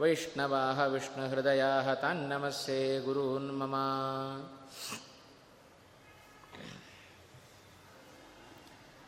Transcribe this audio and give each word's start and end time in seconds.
वैष्णवाः 0.00 0.78
विष्णुहृदयाः 0.92 1.88
तान्नमस्ये 2.02 2.78
गुरून् 3.04 3.50
मम 3.58 3.74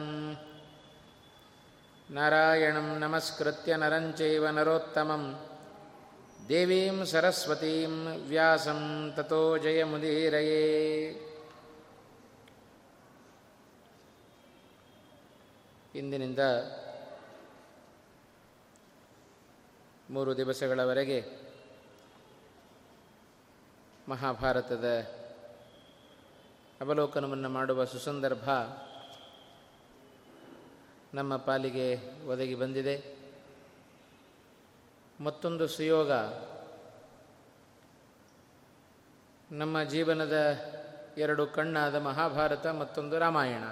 नारायणं 2.17 2.89
नमस्कृत्य 3.03 3.77
नरं 3.83 4.07
चैव 4.19 4.47
नरोत्तमं 4.57 5.23
देवीं 6.49 7.05
सरस्वतीं 7.13 7.93
व्यासं 8.31 8.81
ततो 9.17 9.43
जयमुदीरये 9.65 10.65
ಇಂದಿನಿಂದ 16.00 16.40
ಮೂರು 20.10 20.38
ದಿವಸಗಳವರೆಗೆ 20.38 21.26
ಮಹಾಭಾರತದ 24.10 24.86
ಅವಲೋಕನವನ್ನು 26.82 27.50
ಮಾಡುವ 27.50 27.86
ಸುಸಂದರ್ಭ 27.86 28.50
ನಮ್ಮ 31.14 31.38
ಪಾಲಿಗೆ 31.38 31.88
ಒದಗಿ 32.28 32.56
ಬಂದಿದೆ. 32.56 33.16
ಮತ್ತೊಂದು 35.22 35.68
ಸುಯೋಗ, 35.68 36.12
ನಮ್ಮ 39.52 39.84
ಜೀವನದ 39.84 40.36
ಎರಡು 41.18 41.48
ಕಣ್ಣಾದ 41.48 41.96
ಮಹಾಭಾರತ, 41.96 42.68
ಮತ್ತೊಂದು 42.68 43.20
ರಾಮಾಯಣ. 43.20 43.64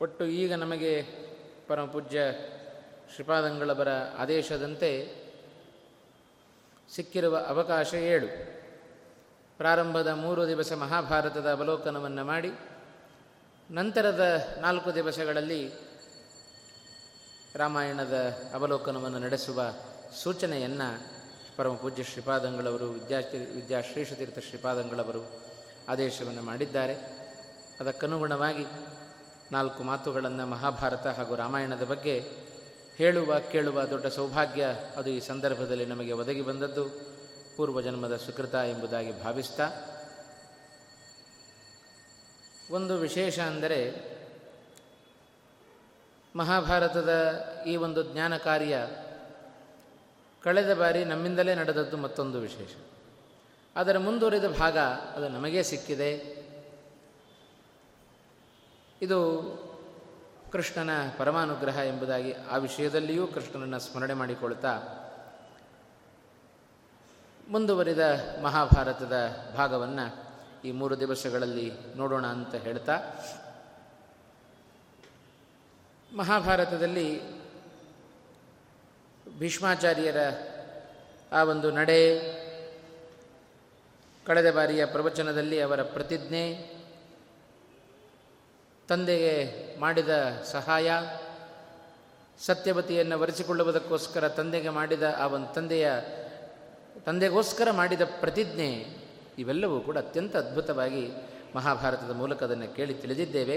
ಒಟ್ಟು 0.00 0.24
ಈಗ 0.24 0.54
ನಮಗೆ 0.54 1.02
ಪರಮಪೂಜ್ಯ 1.68 2.20
ಶ್ರೀಪಾದಂಗಳವರ 3.14 3.88
ಆದೇಶದಂತೆ 4.18 5.14
ಸಿಕ್ಕಿರುವ 6.94 7.38
ಅವಕಾಶ 7.38 7.94
ಏಳು. 7.94 8.26
ಪ್ರಾರಂಭದ 9.58 10.08
ಮೂರು 10.08 10.48
ದಿವಸ 10.48 10.72
ಮಹಾಭಾರತದ 10.72 11.52
ಅವಲೋಕನವನ್ನು 11.52 12.24
ಮಾಡಿ, 12.24 12.50
ನಂತರದ 13.70 14.48
ನಾಲ್ಕು 14.60 14.94
ದಿವಸಗಳಲ್ಲಿ 14.94 15.72
ರಾಮಾಯಣದ 17.54 18.42
ಅವಲೋಕನವನ್ನು 18.54 19.18
ನಡೆಸುವ 19.18 19.62
ಸೂಚನೆಯನ್ನು 20.22 21.00
ಪರಮಪೂಜ್ಯ 21.56 22.02
ಶ್ರೀಪಾದಂಗಳವರು 22.02 22.90
ವಿದ್ಯಾ 22.90 23.18
ವಿದ್ಯಾಶ್ರೇಷತೀರ್ಥ 23.54 24.38
ಶ್ರೀಪಾದಂಗಳವರು 24.38 25.42
ಆದೇಶವನ್ನು 25.88 26.42
ಮಾಡಿದ್ದಾರೆ. 26.42 26.94
ಅದಕ್ಕನುಗುಣವಾಗಿ 27.80 28.64
ನಾಲ್ಕು 29.52 29.82
ಮಾತುಗಳನ್ನು 29.82 30.46
ಮಹಾಭಾರತ 30.46 31.06
ಹಾಗೂ 31.06 31.36
ರಾಮಾಯಣದ 31.36 31.82
ಬಗ್ಗೆ 31.82 32.28
ಹೇಳುವ, 32.96 33.38
ಕೇಳುವ 33.38 33.84
ದೊಡ್ಡ 33.84 34.06
ಸೌಭಾಗ್ಯ 34.06 34.66
ಅದು 34.96 35.10
ಈ 35.10 35.20
ಸಂದರ್ಭದಲ್ಲಿ 35.20 35.86
ನಮಗೆ 35.86 36.12
ಒದಗಿ 36.12 36.42
ಬಂದದ್ದು. 36.42 36.84
ಪೂರ್ವಜನ್ಮದ 37.56 38.16
ಸುಕೃತ 38.16 38.54
ಎಂಬುದಾಗಿ 38.54 39.22
ಭಾವಿಸ್ತಾ 39.22 39.70
ಒಂದು 42.70 42.98
ವಿಶೇಷ 42.98 43.38
ಅಂದರೆ 43.38 44.10
ಮಹಾಭಾರತದ 46.36 47.12
ಈ 47.66 47.76
ಒಂದು 47.76 48.02
ಜ್ಞಾನ 48.02 48.36
ಕಾರ್ಯ 48.36 48.76
ಕಳೆದ 50.42 50.74
ಬಾರಿ 50.74 51.04
ನಮ್ಮಿಂದಲೇ 51.04 51.54
ನಡೆದದ್ದು 51.54 51.96
ಮತ್ತೊಂದು 51.96 52.40
ವಿಶೇಷ. 52.40 52.72
ಅದರ 53.76 53.98
ಮುಂದುವರಿದ 53.98 54.44
ಭಾಗ 54.44 54.78
ಅದು 55.14 55.28
ನಮಗೇ 55.28 55.62
ಸಿಕ್ಕಿದೆ. 55.62 56.39
ಇದು 59.02 59.20
ಕೃಷ್ಣನ 60.52 60.90
ಪರಮಾನುಗ್ರಹ 61.16 61.76
ಎಂಬುದಾಗಿ 61.76 62.32
ಆ 62.32 62.56
ವಿಷಯದಲ್ಲಿಯೂ 62.56 63.26
ಕೃಷ್ಣನನ್ನು 63.26 63.78
ಸ್ಮರಣೆ 63.78 64.14
ಮಾಡಿಕೊಳ್ತಾ 64.14 64.78
ಮುಂದುವರಿದ 67.50 67.98
ಮಹಾಭಾರತದ 68.42 69.36
ಭಾಗವನ್ನು 69.56 70.30
ಈ 70.64 70.70
ಮೂರು 70.70 71.00
ದಿವಸಗಳಲ್ಲಿ 71.00 71.72
ನೋಡೋಣ 71.96 72.26
ಅಂತ 72.26 72.54
ಹೇಳ್ತಾ, 72.54 72.96
ಮಹಾಭಾರತದಲ್ಲಿ 76.16 77.20
ಭೀಷ್ಮಾಚಾರ್ಯರ 79.38 80.16
ಆ 81.32 81.44
ಒಂದು 81.44 81.70
ನಡೆ 81.70 82.20
ಕಳೆದ 84.26 84.54
ಬಾರಿಯ 84.54 84.86
ಪ್ರವಚನದಲ್ಲಿ 84.86 85.60
ಅವರ 85.60 85.82
ಪ್ರತಿಜ್ಞೆ 85.82 86.79
ತಂದೆಗೆ 88.90 89.56
ಮಾಡಿದ 89.80 90.08
ಸಹಾಯ, 90.44 90.90
ಸತ್ಯವತಿಯನ್ನು 92.38 93.20
ಒರೆಸಿಕೊಳ್ಳುವುದಕ್ಕೋಸ್ಕರ 93.20 94.28
ತಂದೆಗೆ 94.28 94.68
ಮಾಡಿದ 94.68 95.02
ಆ 95.18 95.26
ಒಂದು 95.26 95.54
ತಂದೆಯ, 95.54 95.92
ತಂದೆಗೋಸ್ಕರ 97.06 97.70
ಮಾಡಿದ 97.70 98.00
ಪ್ರತಿಜ್ಞೆ, 98.20 98.96
ಇವೆಲ್ಲವೂ 99.38 99.80
ಕೂಡ 99.80 99.98
ಅತ್ಯಂತ 99.98 100.36
ಅದ್ಭುತವಾಗಿ 100.36 101.10
ಮಹಾಭಾರತದ 101.54 102.10
ಮೂಲಕ 102.10 102.42
ಅದನ್ನು 102.42 102.76
ಕೇಳಿ 102.76 102.94
ತಿಳಿದಿದ್ದೇವೆ. 102.94 103.56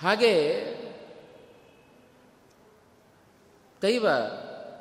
ಹಾಗೆ 0.00 0.32
ದೈವ 3.82 4.06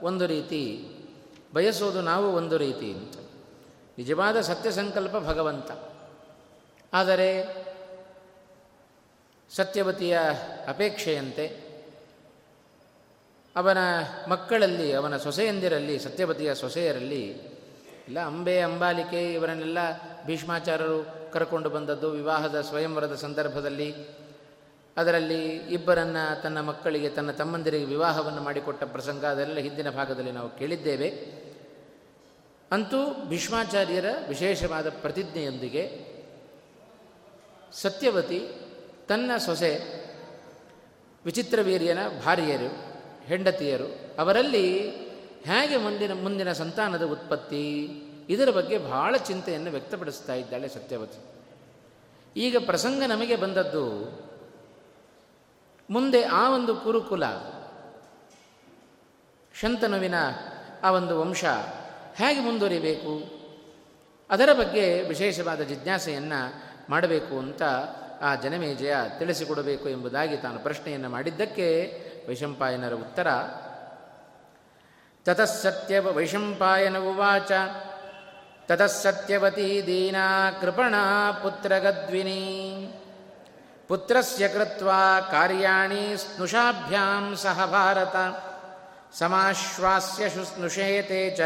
ಒಂದು 0.01 0.25
ರೀತಿ, 0.25 0.89
ಬಯಸೋದು 1.53 2.01
ನಾವು 2.01 2.33
ಒಂದು 2.33 2.57
ರೀತಿ 2.57 2.91
ಅಂತ. 2.91 3.15
ನಿಜವಾದ 3.97 4.41
ಸತ್ಯ 4.41 4.71
ಸಂಕಲ್ಪ 4.71 5.17
ಭಗವಂತ. 5.17 5.71
ಆದರೆ 6.93 7.59
ಸತ್ಯವತಿಯ 9.55 10.19
ಅಪೇಕ್ಷೆಯಂತೆ 10.67 11.69
ಅವನ 13.55 13.77
ಮಕ್ಕಳಲ್ಲಿ, 14.27 14.93
ಅವನ 14.93 15.17
ಸೊಸೆಯಂದಿರಲ್ಲಿ, 15.17 15.99
ಸತ್ಯವತಿಯ 15.99 16.55
ಸೊಸೆಯರಲ್ಲಿ, 16.55 17.23
ಇಲ್ಲ, 18.07 18.19
ಅಂಬೆ, 18.19 18.59
ಅಂಬಾಲಿಕೆ 18.59 19.33
ಇವರನ್ನೆಲ್ಲ 19.33 19.77
ಭೀಷ್ಮಾಚಾರ್ಯರು 20.25 21.31
ಕರ್ಕೊಂಡು 21.33 21.69
ಬಂದದ್ದು 21.69 22.11
ವಿವಾಹದ 22.11 22.61
ಸ್ವಯಂವರದ 22.61 23.15
ಸಂದರ್ಭದಲ್ಲಿ. 23.15 23.95
ಅದರಲ್ಲಿ 24.97 25.45
ಇಬ್ಬರನ್ನು 25.49 26.41
ತನ್ನ 26.41 26.61
ಮಕ್ಕಳಿಗೆ, 26.61 27.09
ತನ್ನ 27.09 27.31
ತಮ್ಮಂದಿರಿಗೆ 27.31 27.85
ವಿವಾಹವನ್ನು 27.85 28.41
ಮಾಡಿಕೊಟ್ಟ 28.41 28.83
ಪ್ರಸಂಗ 28.83 29.25
ಅದೆಲ್ಲ 29.25 29.57
ಹಿಂದಿನ 29.57 29.89
ಭಾಗದಲ್ಲಿ 29.89 30.31
ನಾವು 30.31 30.49
ಕೇಳಿದ್ದೇವೆ. 30.49 31.09
ಅಂತೂ 32.71 33.25
ಭೀಷ್ಮಾಚಾರ್ಯರ 33.25 34.05
ವಿಶೇಷವಾದ 34.27 34.89
ಪ್ರತಿಜ್ಞೆಯೊಂದಿಗೆ 34.89 36.05
ಸತ್ಯವತಿ 37.73 38.47
ತನ್ನ 39.09 39.31
ಸೊಸೆ 39.37 39.71
ವಿಚಿತ್ರವೀರ್ಯನ 41.25 41.97
ಭಾರ್ಯರು 42.25 42.69
ಹೆಂಡತಿಯರು, 43.25 44.15
ಅವರಲ್ಲಿ 44.19 44.89
ಹೇಗೆ 45.43 45.77
ಮುಂದಿನ 45.77 46.13
ಮುಂದಿನ 46.13 46.51
ಸಂತಾನದ 46.53 47.03
ಉತ್ಪತ್ತಿ? 47.03 47.85
ಇದರ 48.29 48.49
ಬಗ್ಗೆ 48.49 48.77
ಬಹಳ 48.77 49.17
ಚಿಂತೆಯನ್ನು 49.17 49.71
ವ್ಯಕ್ತಪಡಿಸ್ತಾ 49.71 50.33
ಇದ್ದಾಳೆ 50.33 50.67
ಸತ್ಯವತಿ. 50.67 51.19
ಈಗ 52.35 52.55
ಪ್ರಸಂಗ 52.65 53.03
ನಮಗೆ 53.07 53.35
ಬಂದದ್ದು, 53.35 53.85
ಮುಂದೆ 55.89 56.23
ಆ 56.23 56.55
ಒಂದು 56.55 56.75
ಕುರುಕುಲ, 56.75 57.25
ಶಂತನುವಿನ 59.53 60.15
ಆ 60.83 60.91
ಒಂದು 60.91 61.21
ವಂಶ 61.21 61.45
ಹೇಗೆ 62.15 62.39
ಮುಂದುವರಿಬೇಕು? 62.39 63.13
ಅದರ 64.29 64.53
ಬಗ್ಗೆ 64.53 65.01
ವಿಶೇಷವಾದ 65.01 65.61
ಜಿಜ್ಞಾಸೆಯನ್ನು 65.61 66.41
ಮಾಡಬೇಕು 66.89 67.39
ಅಂತ 67.39 67.63
ಆ 68.21 68.35
ಜನಮೇಜಯ 68.35 68.95
ತಿಳಿಸಿಕೊಡಬೇಕು 69.19 69.89
ಎಂಬುದಾಗಿ 69.89 70.37
ತಾನು 70.37 70.59
ಪ್ರಶ್ನೆಯನ್ನು 70.59 71.09
ಮಾಡಿದ್ದಕ್ಕೆ 71.09 71.97
ವೈಶಂಪಾಯನರ 72.29 72.93
ಉತ್ತರ 72.93 73.27
ತತಸ್ಸತ್ಯ 75.25 75.99
ವೈಶಂಪಾಯನ 75.99 76.97
ಉವಾಚ, 76.97 77.51
ತತಸ್ಸತ್ಯವತಿ 78.67 79.83
ದೀನಾ 79.85 80.51
ಕೃಪಣ 80.51 80.95
ಪುತ್ರಗದ್ವಿನಿ, 81.43 82.93
ಪುತ್ರಸ್ಯ 83.87 84.47
ಕೃತ್ವಾ 84.47 85.21
ಕಾರ್ಯಾಣಿ 85.21 86.17
ಸ್ನುಷಾಭ್ಯಾಂ 86.17 87.35
ಸಹ 87.35 87.65
ಭಾರತ, 87.65 88.15
ಸಮಾಶ್ವಾಸ್ಯ 89.17 90.29
ಶುಸ್ನುಷೇತೆ 90.29 91.35
ಚ 91.35 91.41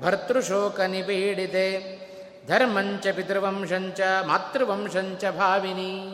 ಭರ್ತೃಶೋಕನಿಪೀಡಿತೆ 0.00 2.07
ಧರ್ಮಂಚ 2.48 3.06
ಪಿತೃವಂಶಂಚ, 3.08 4.00
ಮಾತೃವಂಶಂಚ 4.26 5.24
ಭಾವಿನಿ. 5.24 6.08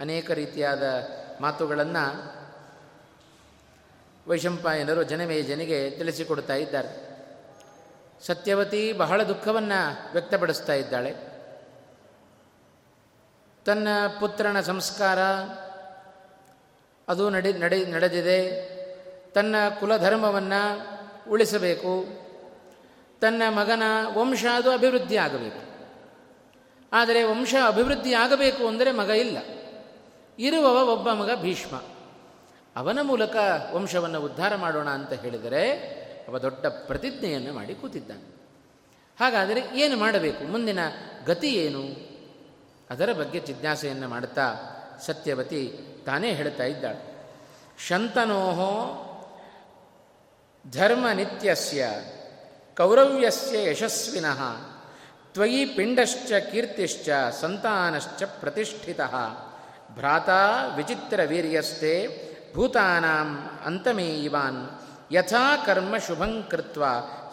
ಅನೇಕ 0.00 0.30
ರೀತಿಯಾದ 0.30 0.82
ಮಾತುಗಳನ್ನು 1.40 2.32
ವೈಶಂಪಾಯನರು 4.28 5.02
ಜನಮೇಜನಿಗೆ 5.02 5.90
ತಿಳಿಸಿಕೊಡ್ತಾ 5.90 6.54
ಇದ್ದಾರೆ. 6.54 7.12
ಸತ್ಯವತಿ 8.26 8.92
ಬಹಳ 8.92 9.22
ದುಃಖವನ್ನು 9.22 10.12
ವ್ಯಕ್ತಪಡಿಸ್ತಾ 10.12 10.72
ಇದ್ದಾಳೆ. 10.72 11.14
ತನ್ನ 13.64 13.88
ಪುತ್ರನ 14.20 14.60
ಸಂಸ್ಕಾರ, 14.60 15.18
ಅದು 17.08 17.30
ನಡೆ 17.30 17.52
ನಡೆ, 17.52 17.84
ನಡೆದಿದೆ. 17.84 18.72
ತನ್ನ 19.30 19.56
ಕುಲಧರ್ಮವನ್ನು 19.80 20.86
ಉಳಿಸಬೇಕು. 21.30 22.22
ತನ್ನ 23.22 23.42
ಮಗನ 23.48 23.82
ವಂಶ 24.14 24.44
ಅದು 24.54 24.70
ಅಭಿವೃದ್ಧಿ 24.70 25.16
ಆಗಬೇಕು. 25.16 25.62
ಆದರೆ 26.92 27.22
ವಂಶ 27.22 27.54
ಅಭಿವೃದ್ಧಿ 27.66 28.14
ಆಗಬೇಕು 28.14 28.66
ಅಂದರೆ 28.66 28.92
ಮಗ 28.92 29.08
ಇಲ್ಲ. 29.08 29.38
ಇರುವವ 30.38 30.92
ಒಬ್ಬ 30.92 31.12
ಮಗ 31.12 31.30
ಭೀಷ್ಮ. 31.34 31.82
ಅವನ 32.76 32.98
ಮೂಲಕ 33.02 33.36
ವಂಶವನ್ನು 33.72 34.20
ಉದ್ಧಾರ 34.20 34.56
ಮಾಡೋಣ 34.56 34.90
ಅಂತ 34.90 35.12
ಹೇಳಿದರೆ 35.12 35.70
ಅವ 36.28 36.38
ದೊಡ್ಡ 36.38 36.66
ಪ್ರತಿಜ್ಞೆಯನ್ನು 36.66 37.52
ಮಾಡಿ 37.52 37.74
ಕೂತಿದ್ದಾನೆ. 37.74 38.24
ಹಾಗಾದರೆ 39.20 39.62
ಏನು 39.74 39.96
ಮಾಡಬೇಕು? 39.96 40.44
ಮುಂದಿನ 40.44 40.78
ಗತಿ 41.26 41.54
ಏನು? 41.54 41.82
ಅದರ 42.90 43.12
ಬಗ್ಗೆ 43.12 43.40
ಜಿಜ್ಞಾಸೆಯನ್ನು 43.40 44.08
ಮಾಡುತ್ತಾ 44.08 44.54
ಸತ್ಯವತಿ 45.00 45.72
ತಾನೇ 46.06 46.32
ಹೇಳ್ತಾ 46.32 46.64
ಇದ್ದಾಳೆ. 46.64 47.12
ಶಂತನೋಹೋ 47.88 48.98
ಧರ್ಮ 50.70 51.06
ನಿತ್ಯಸ್ಯ 51.14 51.88
ಕೌರವ್ಯಸ್ಯ 52.76 53.70
ಯಶಸ್ವಿನಃ. 53.70 54.40
ತ್ವಯಿ 55.32 55.64
ಪಿಂಡಶ್ಚ 55.64 56.32
ಕೀರ್ತಿಶ್ಚ 56.32 57.08
ಸಂತಾನಶ್ಚ 57.40 58.22
ಪ್ರತಿಷ್ಠಿತ. 58.22 59.00
ವಿಚಿತ್ರ 59.00 60.30
ವಿಚಿತ್ರವೀರ್ಯಸ್ತೆ 60.76 61.92
ಭೂತಾನಾಂ 62.54 63.50
ಅಂತಮೇ 63.64 64.06
ಇವಾನ್ 64.06 64.68
ಯಥಾ 65.12 65.56
ಕರ್ಮ 65.56 65.96
ಶುಭಂ 65.96 66.48
ಕೃತ್ವ 66.50 66.84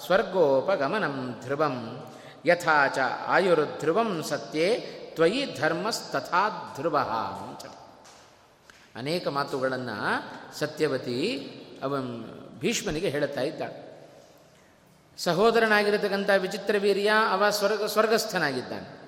ಸ್ವರ್ಗೋಪಗಮನಂ 0.05 1.39
ಧ್ರುವಂ. 1.41 2.05
ಯಥಾ 2.45 2.87
ಚ 2.87 2.97
ಆಯುರ್ಧ್ರುವಂ 3.27 4.23
ಸತ್ಯೇ 4.23 4.95
ತ್ವಯಿ 5.15 5.57
ಧರ್ಮಸ್ತಥಾ 5.59 6.73
ಧ್ರುವ 6.75 6.97
ಅಂತ 7.47 7.65
ಅನೇಕ 8.95 9.27
ಮಾತುಗಳನ್ನು 9.27 9.99
ಸತ್ಯವತಿ 10.59 11.21
ಅವ 11.83 11.97
ಭೀಷ್ಮನಿಗೆ 12.59 13.09
ಹೇಳುತ್ತಾ 13.09 13.41
ಇದ್ದಾಳೆ. 13.41 13.88
ಸಹೋದರನಾಗಿರತಕ್ಕಂಥ 15.23 16.29
ವಿಚಿತ್ರವೀರ್ಯ 16.37 17.11
ಅವ 17.31 17.49
ಸ್ವರ್ಗ, 17.49 17.83
ಸ್ವರ್ಗಸ್ಥನಾಗಿದ್ದಾನೆ. 17.83 18.99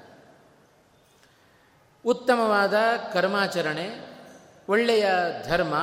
ಉತ್ತಮವಾದ 2.06 2.74
ಕರ್ಮಾಚರಣೆ, 3.14 4.18
ಒಳ್ಳೆಯ 4.70 5.06
ಧರ್ಮ, 5.46 5.74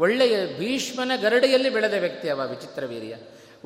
ಒಳ್ಳೆಯ 0.00 0.58
ಭೀಷ್ಮನ 0.58 1.12
ಗರಡೆಯಲ್ಲಿ 1.16 1.70
ಬೆಳೆದ 1.70 1.94
ವ್ಯಕ್ತಿ 1.94 2.30
ಅವ 2.30 2.48
ವಿಚಿತ್ರವೀರ್ಯ 2.48 3.14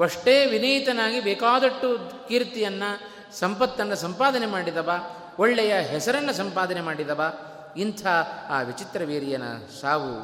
ಅಷ್ಟೇ 0.02 0.46
ವಿನೀತನಾಗಿ 0.46 1.20
ಬೇಕಾದಷ್ಟು 1.20 2.12
ಕೀರ್ತಿಯನ್ನು, 2.28 3.00
ಸಂಪತ್ತನ್ನು 3.38 3.96
ಸಂಪಾದನೆ 3.96 4.46
ಮಾಡಿದವ, 4.46 4.90
ಒಳ್ಳೆಯ 5.38 5.74
ಹೆಸರನ್ನು 5.74 6.32
ಸಂಪಾದನೆ 6.32 6.80
ಮಾಡಿದವ, 6.80 7.34
ಇಂಥ 7.76 8.06
ಆ 8.48 8.62
ವಿಚಿತ್ರ 8.62 9.02
ವೀರ್ಯನ 9.04 9.42
ಸಾವು 9.80 10.14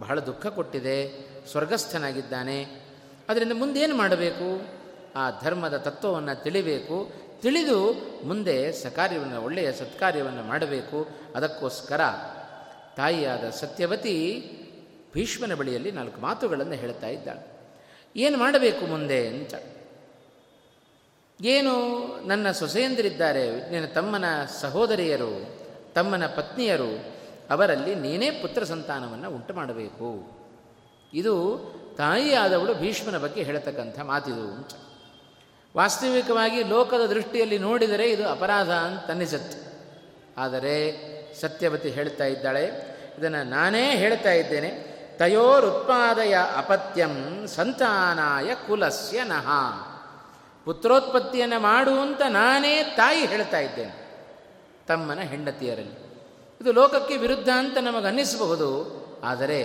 ಬಹಳ 0.00 0.20
ದುಃಖ 0.20 0.46
ಕೊಟ್ಟಿದೆ, 0.46 1.26
ಸ್ವರ್ಗಸ್ಥನಾಗಿದ್ದಾನೆ. 1.50 2.64
ಅದರಿಂದ 3.28 3.52
ಮುಂದೇನು 3.52 3.96
ಮಾಡಬೇಕು? 3.96 4.75
ಆ 5.16 5.30
ಧರ್ಮದ 5.42 5.76
ತತ್ವವನ್ನು 5.76 6.42
ತಿಳಿಬೇಕು, 6.42 7.10
ತಿಳಿದು 7.42 7.92
ಮುಂದೆ 8.26 8.72
ಸಕಾರ್ಯವನ್ನು, 8.72 9.42
ಒಳ್ಳೆಯ 9.42 9.72
ಸತ್ಕಾರ್ಯವನ್ನು 9.72 10.42
ಮಾಡಬೇಕು. 10.42 11.08
ಅದಕ್ಕೋಸ್ಕರ 11.36 12.00
ತಾಯಿಯಾದ 12.96 13.50
ಸತ್ಯವತಿ 13.50 14.16
ಭೀಷ್ಮನ 15.14 15.54
ಬಳಿಯಲ್ಲಿ 15.54 15.90
ನಾಲ್ಕು 15.90 16.20
ಮಾತುಗಳನ್ನು 16.20 16.72
ಹೇಳ್ತಾ 16.72 17.06
ಇದ್ದಾಳೆ. 17.06 17.56
ಏನು 18.16 18.38
ಮಾಡಬೇಕು 18.38 18.86
ಮುಂದೆ 18.86 19.28
ಅಂತ. 19.28 19.54
ಏನು 21.40 21.74
ನನ್ನ 22.26 22.50
ಸೊಸೆಯಂದಿರಿದ್ದಾರೆ, 22.50 23.70
ನಿನ್ನ 23.70 23.86
ತಮ್ಮನ 23.86 24.24
ಸಹೋದರಿಯರು, 24.60 25.46
ತಮ್ಮನ 25.94 26.26
ಪತ್ನಿಯರು, 26.26 27.16
ಅವರಲ್ಲಿ 27.50 27.94
ನೀನೇ 27.94 28.30
ಪುತ್ರ 28.30 28.64
ಸಂತಾನವನ್ನು 28.64 29.30
ಉಂಟು 29.30 29.54
ಮಾಡಬೇಕು. 29.54 30.38
ಇದು 31.14 31.34
ತಾಯಿಯಾದವಳು 31.96 32.74
ಭೀಷ್ಮನ 32.74 33.18
ಬಗ್ಗೆ 33.18 33.42
ಹೇಳತಕ್ಕಂಥ 33.42 34.00
ಮಾತಿದು 34.00 34.52
ಅಂತ. 34.52 34.70
ವಾಸ್ತವಿಕವಾಗಿ 35.76 36.60
ಲೋಕದ 36.62 37.04
ದೃಷ್ಟಿಯಲ್ಲಿ 37.06 37.58
ನೋಡಿದರೆ 37.58 38.06
ಇದು 38.10 38.24
ಅಪರಾಧ 38.28 38.70
ಅಂತ 38.86 39.08
ಅನ್ನಿಸುತ್ತೆ 39.08 39.58
ಆದರೆ 40.38 40.74
ಸತ್ಯವತಿ 41.40 41.88
ಹೇಳ್ತಾ 41.88 42.24
ಇದ್ದಾಳೆ, 42.24 42.64
ಇದನ್ನು 43.18 43.42
ನಾನೇ 43.50 43.84
ಹೇಳ್ತಾ 43.96 44.32
ಇದ್ದೇನೆ. 44.32 44.70
ತಯೋರುತ್ಪಾದಯ 45.18 46.34
ಅಪತ್ಯಂ 46.56 47.14
ಸಂತಾನಾಯ 47.46 48.48
ಕುಲಸ್ಯ 48.66 49.18
ನಹ. 49.24 49.48
ಪುತ್ರೋತ್ಪತ್ತಿಯನ್ನು 50.66 51.58
ಮಾಡು 51.60 51.94
ಅಂತ 52.00 52.22
ನಾನೇ 52.28 52.74
ತಾಯಿ 52.96 53.22
ಹೇಳ್ತಾ 53.26 53.58
ಇದ್ದೇನೆ 53.58 53.94
ತಮ್ಮನ 54.88 55.20
ಹೆಂಡತಿಯರಲ್ಲಿ. 55.32 55.96
ಇದು 56.60 56.70
ಲೋಕಕ್ಕೆ 56.72 57.14
ವಿರುದ್ಧ 57.16 57.50
ಅಂತ 57.58 57.76
ನಮಗನ್ನಿಸಬಹುದು, 57.78 58.68
ಆದರೆ 59.24 59.60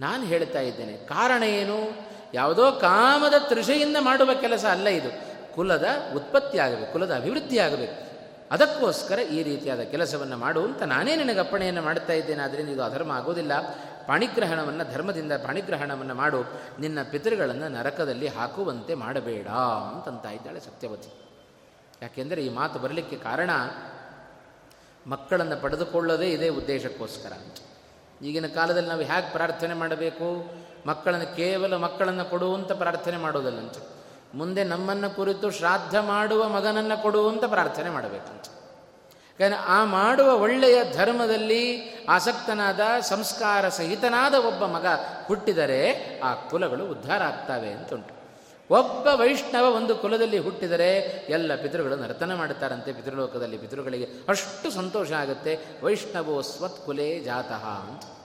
ನಾನು 0.00 0.22
ಹೇಳ್ತಾ 0.24 0.60
ಇದ್ದೇನೆ, 0.60 0.94
ಕಾರಣ 1.06 1.42
ಏನು? 1.42 1.78
ಯಾವುದೋ 2.34 2.72
ಕಾಮದ 2.72 3.34
ತೃಷೆಯಿಂದ 3.48 3.96
ಮಾಡುವ 4.00 4.30
ಕೆಲಸ 4.34 4.64
ಅಲ್ಲ 4.64 4.88
ಇದು. 4.88 5.10
ಕುಲದ 5.54 5.86
ಉತ್ಪತ್ತಿ 6.16 6.58
ಆಗಬೇಕು, 6.58 6.92
ಕುಲದ 6.92 7.14
ಅಭಿವೃದ್ಧಿ 7.14 7.58
ಆಗಬೇಕು. 7.58 8.10
ಅದಕ್ಕೋಸ್ಕರ 8.50 9.18
ಈ 9.18 9.42
ರೀತಿಯಾದ 9.42 9.80
ಕೆಲಸವನ್ನು 9.80 10.36
ಮಾಡು 10.36 10.64
ಅಂತ 10.64 10.82
ನಾನೇ 10.82 11.16
ನಿನಗೆ 11.16 11.38
ಅಪ್ಪಣೆಯನ್ನು 11.38 11.82
ಮಾಡ್ತಾ 11.82 12.12
ಇದ್ದೇನೆ, 12.12 12.42
ಆದರೆ 12.42 12.62
ಇದು 12.62 12.82
ಅಧರ್ಮ 12.82 13.12
ಆಗೋದಿಲ್ಲ. 13.12 13.52
ಪಾಣಿಗ್ರಹಣವನ್ನು, 14.06 14.92
ಧರ್ಮದಿಂದ 14.92 15.32
ಪಾಣಿಗ್ರಹಣವನ್ನು 15.32 16.14
ಮಾಡು. 16.14 16.40
ನಿನ್ನ 16.80 16.98
ಪಿತೃಗಳನ್ನು 17.10 17.68
ನರಕದಲ್ಲಿ 17.68 18.26
ಹಾಕುವಂತೆ 18.26 18.94
ಮಾಡಬೇಡ 18.94 19.48
ಅಂತಂತ 19.94 20.24
ಇದ್ದಾಳೆ 20.24 20.60
ಸತ್ಯವತಿ. 20.60 21.10
ಯಾಕೆಂದರೆ 22.02 22.42
ಈ 22.42 22.48
ಮಾತು 22.48 22.78
ಬರಲಿಕ್ಕೆ 22.78 23.16
ಕಾರಣ 23.16 23.50
ಮಕ್ಕಳನ್ನು 25.06 25.62
ಪಡೆದುಕೊಳ್ಳೋದೇ 25.62 26.30
ಇದೇ 26.30 26.48
ಉದ್ದೇಶಕ್ಕೋಸ್ಕರ. 26.48 27.32
ಈಗಿನ 28.22 28.46
ಕಾಲದಲ್ಲಿ 28.46 28.88
ನಾವು 28.88 29.00
ಹೇಗೆ 29.00 29.32
ಪ್ರಾರ್ಥನೆ 29.32 29.74
ಮಾಡಬೇಕು? 29.74 30.28
ಮಕ್ಕಳನ್ನು 30.86 31.36
ಕೇವಲ 31.36 31.76
ಮಕ್ಕಳನ್ನು 31.76 32.24
ಕೊಡುವಂತ 32.24 32.72
ಪ್ರಾರ್ಥನೆ 32.72 33.16
ಮಾಡೋದಲ್ಲಂತ. 33.16 33.74
ಮುಂದೆ 34.34 34.64
ನಮ್ಮನ್ನು 34.64 35.16
ಕುರಿತು 35.16 35.50
ಶ್ರಾದ್ದ 35.50 35.94
ಮಾಡುವ 35.94 36.48
ಮಗನನ್ನು 36.48 37.02
ಕೊಡುವಂತ 37.02 37.44
ಪ್ರಾರ್ಥನೆ 37.44 37.90
ಮಾಡಬೇಕಂತ. 37.90 38.46
ಯಾಕಂದರೆ 39.40 39.60
ಆ 39.60 39.84
ಮಾಡುವ 39.84 40.38
ಒಳ್ಳೆಯ 40.38 40.92
ಧರ್ಮದಲ್ಲಿ 40.92 41.90
ಆಸಕ್ತನಾದ, 42.08 42.80
ಸಂಸ್ಕಾರ 43.00 43.68
ಸಹಿತನಾದ 43.68 44.34
ಒಬ್ಬ 44.34 44.66
ಮಗ 44.66 44.86
ಹುಟ್ಟಿದರೆ 45.26 45.94
ಆ 46.20 46.34
ಕುಲಗಳು 46.34 46.86
ಉದ್ಧಾರ 46.86 47.22
ಆಗ್ತವೆ 47.22 47.72
ಅಂತ 47.72 47.94
ಉಂಟು 47.94 48.20
ಒಬ್ಬ 48.70 49.06
ವೈಷ್ಣವ 49.06 49.64
ಒಂದು 49.64 49.96
ಕುಲದಲ್ಲಿ 49.96 50.38
ಹುಟ್ಟಿದರೆ 50.38 50.96
ಎಲ್ಲ 51.28 51.54
ಪಿತೃಗಳು 51.54 51.96
ನರ್ತನ 51.96 52.34
ಮಾಡುತ್ತಾರಂತೆ 52.34 52.92
ಪಿತೃಲೋಕದಲ್ಲಿ. 52.92 53.58
ಪಿತೃಗಳಿಗೆ 53.58 54.08
ಅಷ್ಟು 54.28 54.70
ಸಂತೋಷ 54.70 55.12
ಆಗುತ್ತೆ. 55.12 55.58
ವೈಷ್ಣವೋ 55.82 56.40
ಸ್ವತ್ಕುಲೇ 56.40 57.20
ಜಾತಃ 57.20 57.66
ಅಂತ. 57.66 58.19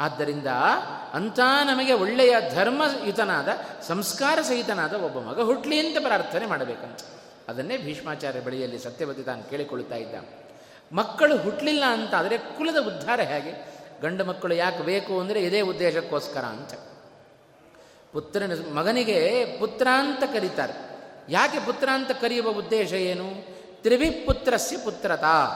ಆದ್ದರಿಂದ 0.00 0.46
ಅಂಥ 1.12 1.40
ನಮಗೆ 1.40 1.92
ಒಳ್ಳೆಯ 1.92 2.36
ಧರ್ಮಯುತನಾದ, 2.54 3.48
ಸಂಸ್ಕಾರ 3.82 4.38
ಸಹಿತನಾದ 4.42 4.94
ಒಬ್ಬ 4.94 5.18
ಮಗ 5.18 5.40
ಹುಟ್ಲಿ 5.40 5.86
ಅಂತ 5.86 6.06
ಪ್ರಾರ್ಥನೆ 6.06 6.46
ಮಾಡಬೇಕಂತ. 6.46 6.98
ಅದನ್ನೇ 7.48 7.76
ಭೀಷ್ಮಾಚಾರ್ಯ 7.76 8.40
ಬಳಿಯಲ್ಲಿ 8.40 8.78
ಸತ್ಯವತಿ 8.78 9.22
ತಾನು 9.22 9.50
ಕೇಳಿಕೊಳ್ಳುತ್ತಾ 9.50 9.96
ಇದ್ದ. 9.96 10.14
ಮಕ್ಕಳು 10.92 11.36
ಹುಟ್ಟಲಿಲ್ಲ 11.36 11.84
ಅಂತ 11.84 12.14
ಆದರೆ 12.14 12.38
ಕುಲದ 12.38 12.76
ಉದ್ಧಾರ 12.86 13.20
ಹೇಗೆ? 13.20 13.78
ಗಂಡು 14.02 14.24
ಮಕ್ಕಳು 14.24 14.54
ಯಾಕೆ 14.54 14.82
ಬೇಕು 14.82 15.20
ಅಂದರೆ 15.20 15.40
ಇದೇ 15.40 15.60
ಉದ್ದೇಶಕ್ಕೋಸ್ಕರ 15.60 16.40
ಅಂತ. 16.40 16.72
ಪುತ್ರನ 18.12 18.74
ಮಗನಿಗೆ 18.74 19.46
ಪುತ್ರ 19.58 19.88
ಅಂತ 19.98 20.22
ಕರೀತಾರೆ. 20.32 20.74
ಯಾಕೆ 21.28 21.58
ಪುತ್ರ 21.58 21.88
ಅಂತ 21.92 22.10
ಕರೆಯುವ 22.10 22.48
ಉದ್ದೇಶ 22.48 22.92
ಏನು? 22.92 23.58
ತ್ರಿವಿಪುತ್ರಸ್ಯ 23.82 24.76
ಪುತ್ರತಾ, 24.76 25.46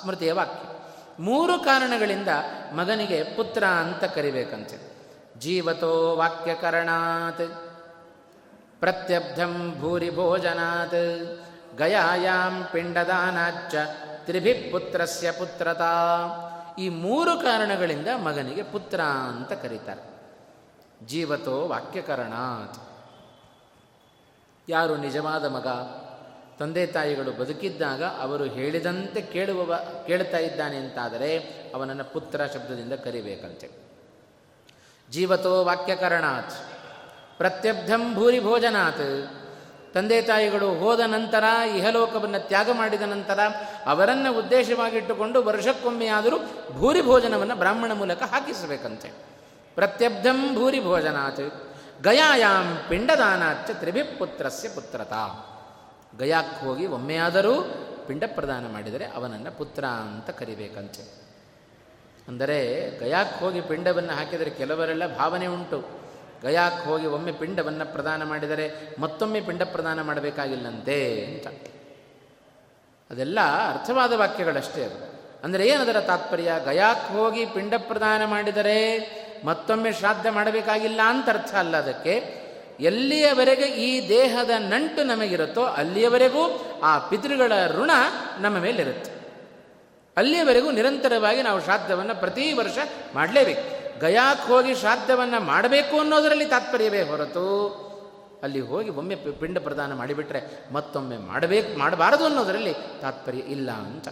ಸ್ಮೃತಿಯ 0.00 0.32
ವಾಕ್ಯ. 0.32 0.73
ಮೂರು 1.18 1.58
ಕಾರಣಗಳಿಂದ 1.58 2.28
ಮಗನಿಗೆ 2.72 3.24
ಪುತ್ರ 3.24 3.64
ಅಂತ 3.64 4.04
ಕರಿಬೇಕಂತೆ. 4.04 4.94
ಜೀವತೋ 5.38 6.16
ವಾಕ್ಯಕರಣಾತ್, 6.16 7.74
ಪ್ರತ್ಯಬ್ಧಂ 8.80 9.76
ಭೂರಿ 9.80 10.10
ಭೋಜನಾತ್ 10.10 11.44
ಗಯಾಯಾಂ 11.78 12.68
ಪಿಂಡದಾನಾಚ್ಚ 12.72 13.74
ತ್ರಿಭಿ 14.16 14.52
ಪುತ್ರಸ್ಯ 14.52 15.32
ಪುತ್ರತಾ. 15.32 16.18
ಈ 16.78 16.88
ಮೂರು 16.88 17.38
ಕಾರಣಗಳಿಂದ 17.38 18.08
ಮಗನಿಗೆ 18.24 18.62
ಪುತ್ರ 18.62 19.00
ಅಂತ 19.02 19.52
ಕರೀತಾರೆ. 19.52 20.14
ಜೀವತೋ 21.06 21.68
ವಾಕ್ಯಕರಣಾತ್. 21.68 22.88
ಯಾರು 24.68 24.96
ನಿಜವಾದ 24.96 25.44
ಮಗ? 25.44 25.66
ತಂದೆ 26.58 26.86
ತಾಯಿಗಳು 26.86 27.30
ಬದುಕಿದ್ದಾಗ 27.32 28.04
ಅವರು 28.04 28.44
ಹೇಳಿದಂತೆ 28.44 29.20
ಕೇಳುವವ, 29.20 29.80
ಕೇಳ್ತಾ 30.06 30.38
ಇದ್ದಾನೆ 30.38 30.76
ಅಂತಾದರೆ 30.76 31.38
ಅವನನ್ನು 31.74 32.04
ಪುತ್ರ 32.04 32.40
ಶಬ್ದದಿಂದ 32.46 32.92
ಕರಿಬೇಕಂತೆ. 32.92 33.70
ಜೀವತೋ 35.10 35.64
ವಾಕ್ಯಕರಣಾತ್, 35.64 36.52
ಪ್ರತ್ಯಬ್ಧಂ 37.38 38.14
ಭೂರಿ 38.14 38.40
ಭೋಜನಾತ್. 38.40 39.30
ತಂದೆ 39.94 40.22
ತಾಯಿಗಳು 40.22 40.74
ಹೋದ 40.74 41.00
ನಂತರ 41.00 41.44
ಇಹಲೋಕವನ್ನು 41.76 42.46
ತ್ಯಾಗ 42.48 42.70
ಮಾಡಿದ 42.72 43.02
ನಂತರ 43.02 43.40
ಅವರನ್ನು 43.86 44.38
ಉದ್ದೇಶವಾಗಿಟ್ಟುಕೊಂಡು 44.38 45.42
ವರ್ಷಕ್ಕೊಮ್ಮೆಯಾದರೂ 45.42 46.36
ಭೂರಿ 46.72 47.02
ಭೋಜನವನ್ನು 47.02 47.56
ಬ್ರಾಹ್ಮಣ 47.56 47.92
ಮೂಲಕ 47.92 48.22
ಹಾಕಿಸಬೇಕಂತೆ. 48.22 49.08
ಪ್ರತ್ಯಬ್ಧಂ 49.74 50.54
ಭೂರಿ 50.54 50.80
ಭೋಜನಾತ್ 50.80 51.74
ಗಯಾಯಾಮ್ 52.04 52.88
ಪಿಂಡದಾನಾಚ 52.88 53.70
ತ್ರಿಭಿಪುತ್ರಸ್ಯ 53.70 54.68
ಪುತ್ರತಾ. 54.68 55.50
ಗಯಾಕ್ಕೆ 56.18 56.66
ಹೋಗಿ 56.66 56.86
ಒಮ್ಮೆಯಾದರೂ 56.86 57.64
ಪಿಂಡ 58.06 58.22
ಪ್ರದಾನ 58.26 58.72
ಮಾಡಿದರೆ 58.72 59.04
ಅವನನ್ನು 59.04 59.58
ಪುತ್ರ 59.58 59.84
ಅಂತ 59.84 60.30
ಕರಿಬೇಕಂತೆ. 60.30 61.24
ಅಂದರೆ 62.28 62.90
ಗಯಾಕ್ಕೆ 62.98 63.44
ಹೋಗಿ 63.44 63.60
ಪಿಂಡವನ್ನು 63.60 64.12
ಹಾಕಿದರೆ 64.12 64.50
ಕೆಲವರೆಲ್ಲ 64.50 65.18
ಭಾವನೆ 65.18 65.46
ಉಂಟು. 65.46 66.04
ಗಯಾಕ್ಕೆ 66.42 66.86
ಹೋಗಿ 66.88 67.06
ಒಮ್ಮೆ 67.06 67.32
ಪಿಂಡವನ್ನು 67.32 67.92
ಪ್ರದಾನ 67.92 68.24
ಮಾಡಿದರೆ 68.24 68.96
ಮತ್ತೊಮ್ಮೆ 68.98 69.40
ಪಿಂಡ 69.40 69.62
ಪ್ರದಾನ 69.62 70.02
ಮಾಡಬೇಕಾಗಿಲ್ಲಂತೆ 70.02 71.24
ಅಂತ. 71.24 71.46
ಅದೆಲ್ಲ 73.10 73.40
ಅರ್ಥವಾದ 73.74 74.12
ವಾಕ್ಯಗಳಷ್ಟೇ 74.12 74.84
ಅದು. 74.84 75.14
ಅಂದರೆ 75.44 75.66
ಏನದರ 75.66 76.00
ತಾತ್ಪರ್ಯ? 76.00 76.52
ಗಯಾಕ್ಕೆ 76.64 77.14
ಹೋಗಿ 77.14 77.46
ಪಿಂಡ 77.46 77.74
ಪ್ರದಾನ 77.78 78.24
ಮಾಡಿದರೆ 78.24 78.78
ಮತ್ತೊಮ್ಮೆ 79.44 79.92
ಶ್ರಾದ್ದ 79.92 80.26
ಮಾಡಬೇಕಾಗಿಲ್ಲ 80.30 81.00
ಅಂತ 81.04 81.28
ಅರ್ಥ 81.28 81.54
ಅಲ್ಲ 81.54 81.76
ಅದಕ್ಕೆ. 81.76 82.43
ಎಲ್ಲಿಯವರೆಗೆ 82.80 83.62
ಈ 83.62 84.08
ದೇಹದ 84.08 84.50
ನಂಟು 84.58 85.04
ನಮಗಿರುತ್ತೋ 85.04 85.64
ಅಲ್ಲಿಯವರೆಗೂ 85.64 86.64
ಆ 86.82 86.98
ಪಿತೃಗಳ 86.98 87.52
ಋಣ 87.68 87.90
ನಮ್ಮ 88.40 88.58
ಮೇಲಿರುತ್ತೆ. 88.58 89.10
ಅಲ್ಲಿಯವರೆಗೂ 90.16 90.70
ನಿರಂತರವಾಗಿ 90.70 91.42
ನಾವು 91.42 91.60
ಶ್ರಾದ್ದವನ್ನು 91.60 92.20
ಪ್ರತಿ 92.20 92.52
ವರ್ಷ 92.52 92.78
ಮಾಡಲೇಬೇಕು. 93.14 93.84
ಗಯಾಕ್ಕೆ 94.00 94.52
ಹೋಗಿ 94.52 94.74
ಶ್ರಾದ್ದವನ್ನು 94.74 95.40
ಮಾಡಬೇಕು 95.40 96.00
ಅನ್ನೋದರಲ್ಲಿ 96.00 96.44
ತಾತ್ಪರ್ಯವೇ 96.44 97.02
ಹೊರತು 97.02 97.84
ಅಲ್ಲಿ 98.42 98.60
ಹೋಗಿ 98.60 98.90
ಒಮ್ಮೆ 98.90 99.14
ಪಿಂಡ 99.14 99.58
ಪ್ರದಾನ 99.58 99.94
ಮಾಡಿಬಿಟ್ರೆ 99.94 100.72
ಮತ್ತೊಮ್ಮೆ 100.72 101.16
ಮಾಡಬೇಕು, 101.16 101.78
ಮಾಡಬಾರದು 101.78 102.24
ಅನ್ನೋದರಲ್ಲಿ 102.24 102.74
ತಾತ್ಪರ್ಯ 103.00 103.38
ಇಲ್ಲ 103.38 103.70
ಅಂತ. 103.70 104.08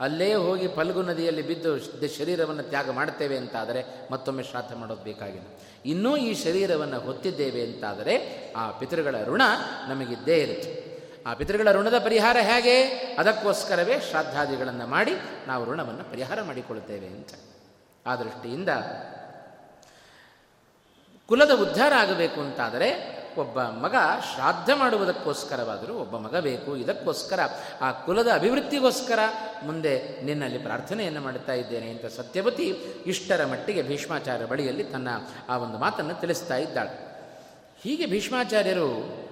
ಅಲ್ಲೇ 0.00 0.34
ಹೋಗಿ 0.34 0.68
ಫಲ್ಗು 0.68 1.02
ನದಿಯಲ್ಲಿ 1.02 1.42
ಬಿದ್ದು 1.42 1.78
ಶರೀರವನ್ನು 2.18 2.62
ತ್ಯಾಗ 2.62 2.90
ಮಾಡ್ತೇವೆ 2.90 3.36
ಅಂತಾದರೆ 3.36 3.84
ಮತ್ತೊಮ್ಮೆ 4.10 4.42
ಶ್ರಾದ್ದ 4.42 4.74
ಮಾಡೋದು 4.74 5.02
ಬೇಕಾಗಿಲ್ಲ. 5.02 5.46
ಇನ್ನೂ 5.84 6.16
ಈ 6.16 6.34
ಶರೀರವನ್ನು 6.34 7.00
ಹೊತ್ತಿದ್ದೇವೆ 7.00 7.62
ಅಂತಾದರೆ 7.62 8.44
ಆ 8.56 8.70
ಪಿತೃಗಳ 8.70 9.14
ಋಣ 9.24 9.42
ನಮಗಿದ್ದೇ 9.88 10.36
ಇರುತ್ತೆ. 10.36 10.88
ಆ 11.26 11.34
ಪಿತೃಗಳ 11.34 11.72
ಋಣದ 11.72 11.98
ಪರಿಹಾರ 11.98 12.36
ಹೇಗೆ? 12.40 12.82
ಅದಕ್ಕೋಸ್ಕರವೇ 13.18 14.00
ಶ್ರಾದ್ದಾದಿಗಳನ್ನು 14.00 14.86
ಮಾಡಿ 14.86 15.12
ನಾವು 15.46 15.64
ಋಣವನ್ನು 15.64 16.04
ಪರಿಹಾರ 16.04 16.42
ಮಾಡಿಕೊಳ್ಳುತ್ತೇವೆ 16.42 17.06
ಅಂತ. 17.06 17.28
ಆ 18.06 18.16
ದೃಷ್ಟಿಯಿಂದ 18.16 18.68
ಕುಲದ 21.26 21.50
ಉದ್ಧಾರ 21.50 21.92
ಆಗಬೇಕು 21.94 22.40
ಅಂತಾದರೆ 22.40 23.17
ಒಬ್ಬ 23.36 23.62
ಮಗ 23.62 23.94
ಶ್ರಾದ್ದ 24.34 24.70
ಮಾಡುವುದಕ್ಕೋಸ್ಕರವಾದರೂ 24.74 25.94
ಒಬ್ಬ 25.94 26.16
ಮಗ 26.16 26.36
ಬೇಕು. 26.36 26.76
ಇದಕ್ಕೋಸ್ಕರ, 26.76 27.40
ಆ 27.80 27.92
ಕುಲದ 27.92 28.28
ಅಭಿವೃದ್ಧಿಗೋಸ್ಕರ 28.34 29.18
ಮುಂದೆ 29.64 30.22
ನಿನ್ನಲ್ಲಿ 30.22 30.58
ಪ್ರಾರ್ಥನೆಯನ್ನು 30.58 31.20
ಮಾಡುತ್ತಾ 31.20 31.52
ಇದ್ದೇನೆ 31.52 31.90
ಅಂತ 31.90 32.06
ಸತ್ಯವತಿ 32.06 32.64
ಇಷ್ಟರ 33.06 33.44
ಮಟ್ಟಿಗೆ 33.44 33.82
ಭೀಷ್ಮಾಚಾರ್ಯ 33.82 34.44
ಬಳಿಯಲ್ಲಿ 34.44 34.84
ತನ್ನ 34.84 35.08
ಆ 35.48 35.56
ಒಂದು 35.56 35.78
ಮಾತನ್ನು 35.78 36.14
ತಿಳಿಸ್ತಾ 36.14 36.56
ಇದ್ದಾಳೆ. 36.56 37.08
ಹೀಗೆ 37.82 38.06
ಭೀಷ್ಮಾಚಾರ್ಯರು 38.06 39.28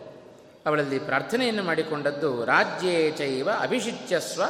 ಅವಳಲ್ಲಿ 0.67 0.99
ಪ್ರಾರ್ಥನೆಯನ್ನು 0.99 1.63
ಮಾಡಿಕೊಂಡದ್ದು, 1.63 2.45
ರಾಜ್ಯೇ 2.45 3.11
ಚೈವ 3.11 3.49
ಅಭಿಷಿಚ್ಯಸ್ವ 3.61 4.43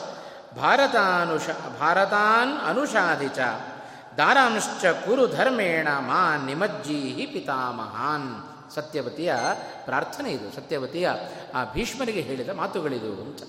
ಭಾರತಾನುಷ, 0.61 1.49
ಭಾರತಾನ್ 1.81 2.69
ಅನುಷಾಧಿಚ, 2.69 3.39
ದಾರಾಂಶ್ಚ 4.17 4.87
ಕುರು 4.87 5.27
ಧರ್ಮೇಣ 5.27 5.89
ಮಾ 5.89 6.37
ನಿಮಜ್ಜೀಹಿ 6.47 7.27
ಪಿತಾಮಹಾನ್. 7.27 8.56
ಸತ್ಯವತಿಯ 8.77 9.35
ಪ್ರಾರ್ಥನೆ 9.85 10.31
ಇದು, 10.33 10.57
ಸತ್ಯವತಿಯ 10.57 11.11
ಆ 11.55 11.73
ಭೀಷ್ಮರಿಗೆ 11.73 12.21
ಹೇಳಿದ 12.21 12.49
ಮಾತುಗಳಿದು 12.49 13.13
ಅಂತ. 13.23 13.43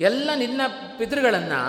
ಎಲ್ಲ 0.00 0.30
ನಿನ್ನ 0.34 0.60
ಪಿತೃಗಳನ್ನು 0.98 1.60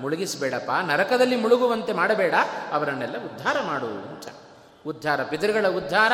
ಮುಳುಗಿಸಬೇಡಪ್ಪ, 0.00 0.70
ನರಕದಲ್ಲಿ 0.70 1.36
ಮುಳುಗುವಂತೆ 1.36 1.92
ಮಾಡಬೇಡ, 1.92 2.34
ಅವರನ್ನೆಲ್ಲ 2.72 3.16
ಉದ್ಧಾರ 3.16 3.60
ಮಾಡು 3.60 3.86
ಅಂತ. 3.86 4.26
ಉದ್ಧಾರ 4.86 5.22
ಪಿತೃಗಳ 5.22 5.68
ಉದ್ಧಾರ, 5.68 6.12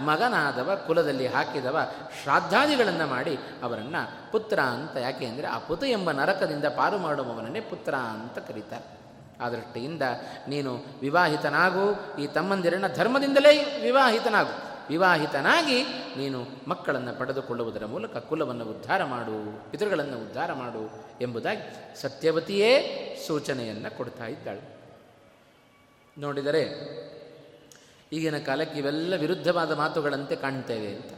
ಮಗನಾದವ, 0.00 0.84
ಕುಲದಲ್ಲಿ 0.86 1.26
ಹಾಕಿದವ 1.26 1.86
ಶ್ರಾದ್ದಾದಿಗಳನ್ನು 2.22 3.06
ಮಾಡಿ 3.06 3.38
ಅವರನ್ನು 3.62 4.32
ಪುತ್ರ 4.32 4.60
ಅಂತ 4.60 4.96
ಯಾಕೆ 4.96 5.26
ಅಂದರೆ, 5.26 5.46
ಆ 5.46 5.58
ಪುತ 5.58 5.84
ಎಂಬ 5.84 6.10
ನರಕದಿಂದ 6.10 6.64
ಪಾರು 6.64 6.98
ಮಾಡುವವನನ್ನೇ 6.98 7.60
ಪುತ್ರ 7.60 7.94
ಅಂತ 7.94 8.38
ಕರೀತಾರೆ. 8.38 8.98
ಆ 9.40 9.48
ದೃಷ್ಟಿಯಿಂದ 9.48 10.02
ನೀನು 10.48 10.84
ವಿವಾಹಿತನಾಗು, 11.00 12.16
ಈ 12.16 12.26
ತಮ್ಮಂದಿರನ್ನ 12.26 12.86
ಧರ್ಮದಿಂದಲೇ 12.96 13.80
ವಿವಾಹಿತನಾಗು. 13.82 14.67
ವಿವಾಹಿತನಾಗಿ 14.88 15.82
ನೀನು 16.16 16.46
ಮಕ್ಕಳನ್ನು 16.68 17.18
ಪಡೆದುಕೊಳ್ಳುವುದರ 17.18 17.84
ಮೂಲಕ 17.84 18.16
ಕುಲವನ್ನು 18.16 18.64
ಉದ್ಧಾರ 18.64 19.04
ಮಾಡು, 19.04 19.70
ಪಿತೃಗಳನ್ನು 19.70 20.16
ಉದ್ಧಾರ 20.16 20.52
ಮಾಡು 20.52 21.08
ಎಂಬುದಾಗಿ 21.20 22.00
ಸತ್ಯವತಿಯೇ 22.00 22.70
ಸೂಚನೆಯನ್ನು 23.26 23.96
ಕೊಡ್ತಾ 23.96 24.26
ಇದ್ದಾಳೆ. 24.26 24.78
ನೋಡಿದರೆ 26.18 26.62
ಈಗಿನ 28.12 28.38
ಕಾಲಕ್ಕೆ 28.38 28.78
ಇವೆಲ್ಲ 28.78 29.16
ವಿರುದ್ಧವಾದ 29.16 29.72
ಮಾತುಗಳಂತೆ 29.72 30.36
ಕಾಣ್ತೇವೆ 30.36 30.86
ಅಂತ. 30.86 31.12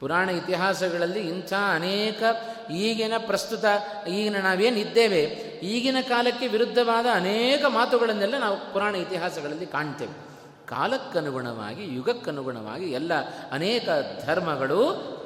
ಪುರಾಣ 0.00 0.30
ಇತಿಹಾಸಗಳಲ್ಲಿ 0.30 1.20
ಇಂಥ 1.20 1.52
ಅನೇಕ 1.74 2.22
ಈಗಿನ 2.70 3.12
ಪ್ರಸ್ತುತ, 3.18 3.64
ಈಗಿನ 4.08 4.36
ನಾವೇನಿದ್ದೇವೆ, 4.36 5.22
ಈಗಿನ 5.62 5.96
ಕಾಲಕ್ಕೆ 6.08 6.46
ವಿರುದ್ಧವಾದ 6.46 7.06
ಅನೇಕ 7.14 7.64
ಮಾತುಗಳನ್ನೆಲ್ಲ 7.68 8.38
ನಾವು 8.38 8.72
ಪುರಾಣ 8.72 8.94
ಇತಿಹಾಸಗಳಲ್ಲಿ 8.94 9.66
ಕಾಣ್ತೇವೆ. 9.66 10.27
ಕಾಲಕ್ಕನುಗುಣವಾಗಿ, 10.68 11.94
ಯುಗಕ್ಕನುಗುಣವಾಗಿ 11.94 12.84
ಎಲ್ಲ 12.84 13.12
ಅನೇಕ 13.52 13.88
ಧರ್ಮಗಳು 14.26 14.78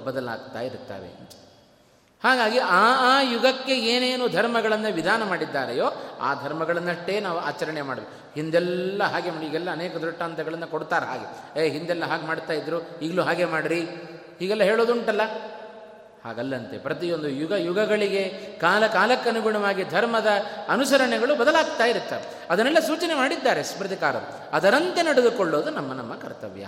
ಬದಲಾಗ್ತಾ 0.04 0.60
ಇರುತ್ತವೆ. 0.60 1.42
ಹಾಗಾಗಿ 2.24 2.58
ಆ 2.58 2.84
ಆ 2.98 3.20
ಯುಗಕ್ಕೆ 3.20 3.78
ಏನೇನು 3.78 4.28
ಧರ್ಮಗಳನ್ನು 4.28 4.94
ವಿಧಾನ 4.94 5.24
ಮಾಡಿದ್ದಾರೆಯೋ 5.24 5.92
ಆ 6.20 6.42
ಧರ್ಮಗಳನ್ನಷ್ಟೇ 6.42 7.20
ನಾವು 7.20 7.38
ಆಚರಣೆ 7.38 7.82
ಮಾಡಬೇಕು. 7.82 8.34
ಹಿಂದೆಲ್ಲ 8.34 9.04
ಹಾಗೆ 9.04 9.30
ಮಾಡಿ, 9.30 9.46
ಈಗೆಲ್ಲ 9.46 9.70
ಅನೇಕ 9.70 9.96
ದೃಷ್ಟಾಂತಗಳನ್ನು 9.96 10.66
ಕೊಡ್ತಾರೆ 10.66 11.06
ಹಾಗೆ. 11.06 11.60
ಏ, 11.60 11.70
ಹಿಂದೆಲ್ಲ 11.70 12.04
ಹಾಗೆ 12.04 12.26
ಮಾಡ್ತಾ 12.26 12.52
ಇದ್ರು, 12.52 12.98
ಈಗಲೂ 12.98 13.22
ಹಾಗೆ 13.22 13.44
ಮಾಡಿರಿ. 13.44 13.80
ಹೀಗೆಲ್ಲ 14.38 14.62
ಹೇಳೋದುಂಟಲ್ಲ. 14.62 15.20
ಹಾಗಲ್ಲಂತೆ. 16.24 16.78
ಪ್ರತಿಯೊಂದು 16.78 17.28
ಯುಗ 17.28 17.52
ಯುಗಗಳಿಗೆ 17.52 18.28
ಕಾಲ 18.60 18.86
ಕಾಲಕ್ಕನುಗುಣವಾಗಿ 18.86 19.84
ಧರ್ಮದ 19.84 20.26
ಅನುಸರಣೆಗಳು 20.68 21.36
ಬದಲಾಗ್ತಾ 21.36 21.84
ಇರುತ್ತವೆ. 21.84 22.22
ಅದನ್ನೆಲ್ಲ 22.50 22.80
ಸೂಚನೆ 22.80 23.14
ಮಾಡಿದ್ದಾರೆ 23.14 23.62
ಸ್ಮೃತಿಕಾರರು. 23.62 24.50
ಅದರಂತೆ 24.52 25.02
ನಡೆದುಕೊಳ್ಳೋದು 25.02 25.70
ನಮ್ಮ 25.70 25.92
ನಮ್ಮ 25.92 26.14
ಕರ್ತವ್ಯ. 26.14 26.64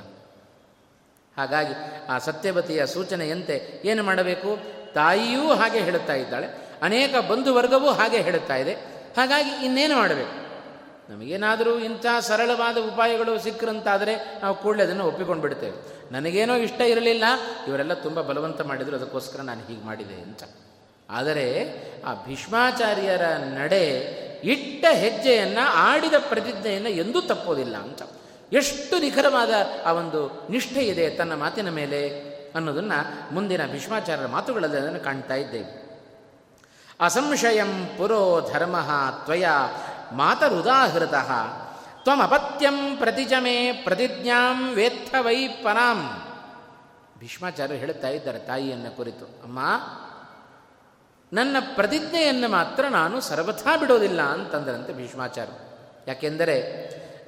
ಹಾಗಾಗಿ 1.37 1.75
ಆ 2.11 2.19
ಸತ್ಯವತಿಯ 2.19 2.87
ಸೂಚನೆಯಂತೆ 2.87 3.83
ಏನು 3.85 4.03
ಮಾಡಬೇಕು? 4.03 4.59
ತಾಯಿಯೂ 4.95 5.55
ಹಾಗೆ 5.55 5.79
ಹೇಳುತ್ತಾ 5.79 6.15
ಇದ್ದಾಳೆ. 6.15 6.47
ಅನೇಕ 6.83 7.17
ಬಂಧುವರ್ಗವೂ 7.17 7.89
ಹಾಗೆ 7.89 8.21
ಹೇಳುತ್ತಾ 8.21 8.57
ಇದೆ. 8.57 8.75
ಹಾಗಾಗಿ 9.17 9.65
ಇನ್ನೇನು 9.65 9.97
ಮಾಡಬೇಕು? 9.97 10.44
ನಮಗೇನಾದರೂ 11.11 11.79
ಇಂಥ 11.79 12.07
ಸರಳವಾದ 12.21 12.77
ಉಪಾಯಗಳು 12.77 13.33
ಸಿಕ್ಕರಂತಾದರೆ 13.39 14.15
ನಾವು 14.43 14.55
ಕೂಡಲೇ 14.55 14.83
ಅದನ್ನು 14.83 15.05
ಒಪ್ಪಿಕೊಂಡು 15.07 15.43
ಬಿಡ್ತೇವೆ 15.43 15.77
ನನಗೇನೋ 16.13 16.55
ಇಷ್ಟ 16.55 16.81
ಇರಲಿಲ್ಲ, 16.81 17.25
ಇವರೆಲ್ಲ 17.69 17.95
ತುಂಬ 17.95 18.21
ಬಲವಂತ 18.21 18.61
ಮಾಡಿದರು, 18.61 18.97
ಅದಕ್ಕೋಸ್ಕರ 18.97 19.41
ನಾನು 19.41 19.61
ಹೀಗೆ 19.61 19.85
ಮಾಡಿದೆ 19.87 20.15
ಅಂತ. 20.15 20.43
ಆದರೆ 21.11 21.47
ಆ 22.03 22.15
ಭೀಷ್ಮಾಚಾರ್ಯರ 22.15 23.23
ನಡೆ 23.59 23.85
ಇಟ್ಟ 24.45 24.85
ಹೆಜ್ಜೆಯನ್ನು, 24.93 25.65
ಆಡಿದ 25.73 26.15
ಪ್ರತಿಜ್ಞೆಯನ್ನು 26.19 26.89
ಎಂದೂ 26.89 27.21
ತಪ್ಪೋದಿಲ್ಲ 27.21 27.77
ಅಂತ. 27.77 28.03
ಎಷ್ಟು 28.53 28.99
ನಿಖರವಾದ 28.99 29.51
ಆ 29.85 29.93
ಒಂದು 29.93 30.49
ನಿಷ್ಠೆ 30.51 30.81
ಇದೆ 30.81 31.11
ತನ್ನ 31.11 31.35
ಮಾತಿನ 31.35 31.71
ಮೇಲೆ 31.71 32.01
ಅನ್ನೋದನ್ನು 32.55 33.35
ಮುಂದಿನ 33.35 33.67
ಭೀಷ್ಮಾಚಾರ್ಯರ 33.67 34.27
ಮಾತುಗಳಲ್ಲಿ 34.27 34.77
ಅದನ್ನು 34.77 35.01
ಕಾಣ್ತಾ 35.01 35.35
ಇದ್ದೇವೆ. 35.35 35.85
ಅಸಂಶಯಂ 37.01 37.73
ಪುರೋ 37.99 38.51
ಧರ್ಮ 38.53 38.77
ತ್ವಯ 39.25 39.47
ಮಾತರುದಾಹೃತ, 40.13 41.15
ತ್ವಮಪತ್ಯಂ 42.03 42.97
ಪ್ರತಿಜಮೆ 42.97 43.73
ಪ್ರತಿಜ್ಞಾಂ 43.73 44.75
ವೇತ್ಥ 44.75 45.15
ವೈ 45.21 45.49
ಪರಾಂ. 45.49 46.23
ಭೀಷ್ಮಾಚಾರ್ಯರು 47.19 47.81
ಹೇಳುತ್ತಾ 47.81 48.09
ಇದ್ದಾರೆ 48.09 48.39
ತಾಯಿಯನ್ನು 48.39 48.97
ಕುರಿತು, 48.97 49.25
ಅಮ್ಮ, 49.25 49.59
ನನ್ನ 51.33 51.57
ಪ್ರತಿಜ್ಞೆಯನ್ನು 51.75 52.49
ಮಾತ್ರ 52.49 52.85
ನಾನು 52.89 53.21
ಸರ್ವಥಾ 53.21 53.77
ಬಿಡೋದಿಲ್ಲ 53.77 54.23
ಅಂತಂದ್ರಂತೆ 54.23 54.93
ಭೀಷ್ಮಾಚಾರ್ಯ 54.93 55.53
ಯಾಕೆಂದರೆ, 56.07 56.57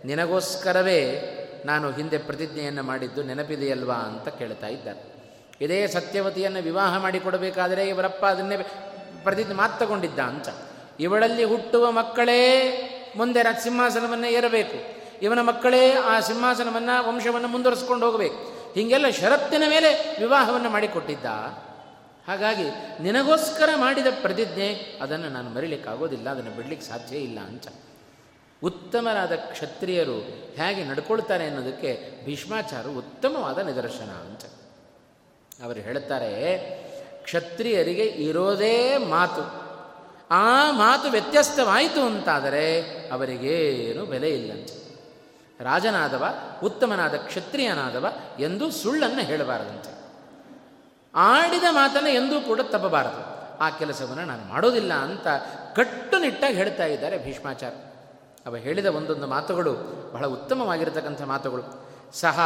ನಿನಗೋಸ್ಕರವೇ 0.05 1.33
ನಾನು 1.67 1.91
ಹಿಂದೆ 1.91 2.19
ಪ್ರತಿಜ್ಞೆಯನ್ನು 2.19 2.83
ಮಾಡಿದ್ದು 2.83 3.23
ನೆನಪಿದೆಯಲ್ವಾ 3.23 3.95
ಅಂತ 3.95 4.29
ಕೇಳ್ತಾ 4.29 4.67
ಇದ್ದಾರೆ. 4.67 5.17
ಇದೇ 5.61 5.87
ಸತ್ಯವತಿಯನ್ನು 5.87 6.63
ವಿವಾಹ 6.63 6.99
ಮಾಡಿಕೊಡಬೇಕಾದರೆ 6.99 7.89
ಇವರಪ್ಪ 7.89 8.25
ಅದನ್ನೇ 8.25 8.57
ಪ್ರತಿಜ್ಞೆ 9.23 9.55
ಮಾತು 9.55 9.79
ತಗೊಂಡಿದ್ದ 9.79 10.19
ಅಂತ. 10.19 10.49
ಇವಳಲ್ಲಿ 11.01 11.45
ಹುಟ್ಟುವ 11.45 11.91
ಮಕ್ಕಳೇ 11.91 12.43
ಮುಂದೆ 13.17 13.63
ಸಿಂಹಾಸನವನ್ನು 13.63 14.27
ಏರಬೇಕು. 14.27 14.97
ಇವನ 15.23 15.41
ಮಕ್ಕಳೇ 15.41 15.93
ಆ 15.93 16.21
ಸಿಂಹಾಸನವನ್ನು, 16.21 17.09
ವಂಶವನ್ನು 17.09 17.49
ಮುಂದುವರಿಸ್ಕೊಂಡು 17.49 18.07
ಹೋಗಬೇಕು. 18.07 18.57
ಹೀಗೆಲ್ಲ 18.75 19.11
ಷರತ್ತಿನ 19.11 19.63
ಮೇಲೆ 19.69 20.17
ವಿವಾಹವನ್ನು 20.19 20.71
ಮಾಡಿಕೊಟ್ಟಿದ್ದ. 20.71 21.25
ಹಾಗಾಗಿ 22.29 22.63
ನಿನಗೋಸ್ಕರ 23.03 23.69
ಮಾಡಿದ 23.77 24.07
ಪ್ರತಿಜ್ಞೆ, 24.21 24.99
ಅದನ್ನು 25.03 25.29
ನಾನು 25.29 25.51
ಮರಿಲಿಕ್ಕಾಗೋದಿಲ್ಲ, 25.51 26.31
ಅದನ್ನು 26.31 26.51
ಬಿಡಲಿಕ್ಕೆ 26.51 26.87
ಸಾಧ್ಯ 26.87 27.17
ಇಲ್ಲ 27.17 27.39
ಅಂತ. 27.41 27.69
ಉತ್ತಮರಾದ 28.63 29.33
ಕ್ಷತ್ರಿಯರು 29.33 30.19
ಹೇಗೆ 30.57 30.85
ನಡ್ಕೊಳ್ತಾರೆ 30.85 31.47
ಅನ್ನೋದಕ್ಕೆ 31.47 32.25
ಭೀಷ್ಮಾಚಾರ 32.25 32.87
ಉತ್ತಮವಾದ 32.87 33.59
ನಿದರ್ಶನ 33.59 34.11
ಅಂತ. 34.11 34.45
ಅವರು 35.65 35.81
ಹೇಳ್ತಾರೆ, 35.81 36.59
ಕ್ಷತ್ರಿಯರಿಗೆ 37.23 38.05
ಇರೋದೇ 38.05 38.97
ಮಾತು. 38.97 39.66
ಆ 40.31 40.71
ಮಾತು 40.71 41.11
ವ್ಯತ್ಯಸ್ತವಾಯಿತು 41.11 42.07
ಅಂತಾದರೆ 42.07 42.83
ಅವರಿಗೇನು 43.13 44.05
ಬೆಲೆ 44.07 44.29
ಇಲ್ಲಂತೆ. 44.29 44.87
ರಾಜನಾದವ, 45.61 46.25
ಉತ್ತಮನಾದ 46.63 47.15
ಕ್ಷತ್ರಿಯನಾದವ 47.15 48.13
ಎಂದೂ 48.39 48.71
ಸುಳ್ಳನ್ನು 48.71 49.21
ಹೇಳಬಾರದಂತೆ. 49.21 49.97
ಆಡಿದ 51.15 51.65
ಮಾತನ್ನು 51.71 52.11
ಎಂದೂ 52.11 52.41
ಕೂಡ 52.41 52.61
ತಪ್ಪಬಾರದು. 52.61 53.37
ಆ 53.59 53.71
ಕೆಲಸವನ್ನು 53.71 54.25
ನಾನು 54.25 54.49
ಮಾಡೋದಿಲ್ಲ 54.49 54.93
ಅಂತ 54.93 55.27
ಕಟ್ಟುನಿಟ್ಟಾಗಿ 55.77 56.55
ಹೇಳ್ತಾ 56.55 56.85
ಇದ್ದಾರೆ 56.85 57.25
ಭೀಷ್ಮಾಚಾರ. 57.25 57.73
ಅವ 58.47 58.57
ಹೇಳಿದ 58.57 58.87
ಒಂದೊಂದು 58.87 59.27
ಮಾತುಗಳು 59.27 59.73
ಬಹಳ 60.13 60.27
ಉತ್ತಮವಾಗಿರತಕ್ಕಂಥ 60.27 61.23
ಮಾತುಗಳು. 61.23 61.89
ಸಹ 62.13 62.41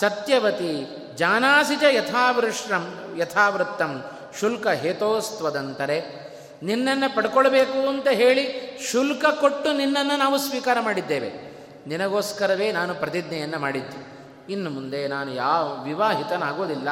ಸತ್ಯವತಿ 0.00 0.86
ಜಾನಾಸಿಜ 1.16 1.82
ಯಥಾವೃಶ್ರಂ 1.90 3.14
ಯಥಾವೃತ್ತಂ 3.18 4.04
ಶುಲ್ಕ 4.40 4.66
ಹೇತೋಸ್ತ್ವದಂತರೆ. 4.66 6.26
ನಿನ್ನನ್ನು 6.62 7.14
ಪಡ್ಕೊಳ್ಬೇಕು 7.14 7.88
ಅಂತ 7.88 8.08
ಹೇಳಿ 8.08 8.78
ಶುಲ್ಕ 8.90 9.24
ಕೊಟ್ಟು 9.40 9.72
ನಿನ್ನನ್ನು 9.72 10.18
ನಾವು 10.18 10.38
ಸ್ವೀಕಾರ 10.38 10.80
ಮಾಡಿದ್ದೇವೆ. 10.80 11.46
ನಿನಗೋಸ್ಕರವೇ 11.86 12.72
ನಾನು 12.72 12.94
ಪ್ರತಿಜ್ಞೆಯನ್ನು 12.94 13.58
ಮಾಡಿದ್ದು. 13.58 14.16
ಇನ್ನು 14.52 14.70
ಮುಂದೆ 14.70 15.08
ನಾನು 15.08 15.34
ಯಾವ 15.34 15.82
ವಿವಾಹಿತನಾಗೋದಿಲ್ಲ. 15.84 16.88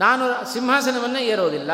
ನಾನು 0.00 0.52
ಸಿಂಹಾಸನವನ್ನು 0.52 1.18
ಏರೋದಿಲ್ಲ. 1.18 1.70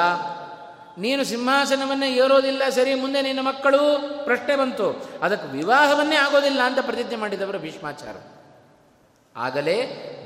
ನೀನು 0.98 1.24
ಸಿಂಹಾಸನವನ್ನೇ 1.24 2.14
ಏರೋದಿಲ್ಲ, 2.14 2.68
ಸರಿ, 2.68 2.94
ಮುಂದೆ 2.94 3.22
ನಿನ್ನ 3.22 3.40
ಮಕ್ಕಳು 3.40 4.08
ಪ್ರಶ್ನೆ 4.24 4.56
ಬಂತು. 4.56 5.10
ಅದಕ್ಕೆ 5.22 5.48
ವಿವಾಹವನ್ನೇ 5.48 6.16
ಆಗೋದಿಲ್ಲ 6.16 6.60
ಅಂತ 6.62 6.78
ಪ್ರತಿಜ್ಞೆ 6.80 7.16
ಮಾಡಿದವರು 7.16 7.58
ಭೀಷ್ಮಾಚಾರ 7.58 8.16
ಆಗಲೇ 9.38 9.76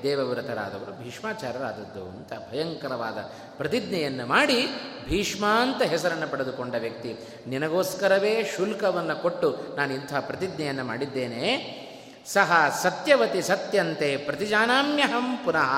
ದೇವವ್ರತರಾದವರು, 0.03 0.93
ಭೀಷ್ಮಾಚಾರ್ಯರಾದದ್ದು 1.03 2.03
ಅಂತ 2.09 2.33
ಭಯಂಕರವಾದ 2.33 3.19
ಪ್ರತಿಜ್ಞೆಯನ್ನು 3.57 4.27
ಮಾಡಿ 4.27 4.67
ಭೀಷ್ಮಾಂತ 5.09 5.83
ಹೆಸರನ್ನು 5.83 6.29
ಪಡೆದುಕೊಂಡ 6.29 6.75
ವ್ಯಕ್ತಿ, 6.79 7.11
ನಿನಗೋಸ್ಕರವೇ 7.47 8.35
ಶುಲ್ಕವನ್ನು 8.57 9.23
ಕೊಟ್ಟು 9.23 9.77
ನಾನು 9.77 9.95
ಇಂಥ 9.95 10.15
ಪ್ರತಿಜ್ಞೆಯನ್ನು 10.21 10.85
ಮಾಡಿದ್ದೇನೆ. 10.85 11.43
ಸಹ 12.27 12.81
ಸತ್ಯವತಿ 12.83 13.43
ಸತ್ಯಂತೆ 13.43 14.17
ಪ್ರತಿಜಾನಾಮ್ಯಹಂ 14.17 15.37
ಪುನಃ 15.45 15.73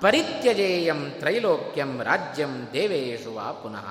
ಪರಿತ್ಯಜೇಯಂ 0.00 1.10
ತ್ರೈಲೋಕ್ಯಂ 1.18 2.02
ರಾಜ್ಯಂ 2.02 2.68
ದೇವೇಶು 2.72 3.34
ವಾ 3.34 3.52
ಪುನಃ. 3.52 3.86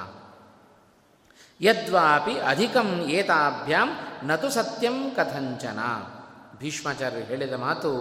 ಯದ್ವಾಪಿ 1.61 2.39
ಅಧಿಕಂ 2.39 2.89
ಏತಾಭ್ಯಾಂ, 3.09 3.89
ನತು 4.23 4.49
ಸತ್ಯಂ 4.49 5.11
ಕಥಂಚನ. 5.11 5.79
ಭೀಷ್ಮಾಚಾರ್ಯರು 6.59 7.25
ಹೇಳಿದ 7.25 7.53
ಮಾತು 7.53 7.91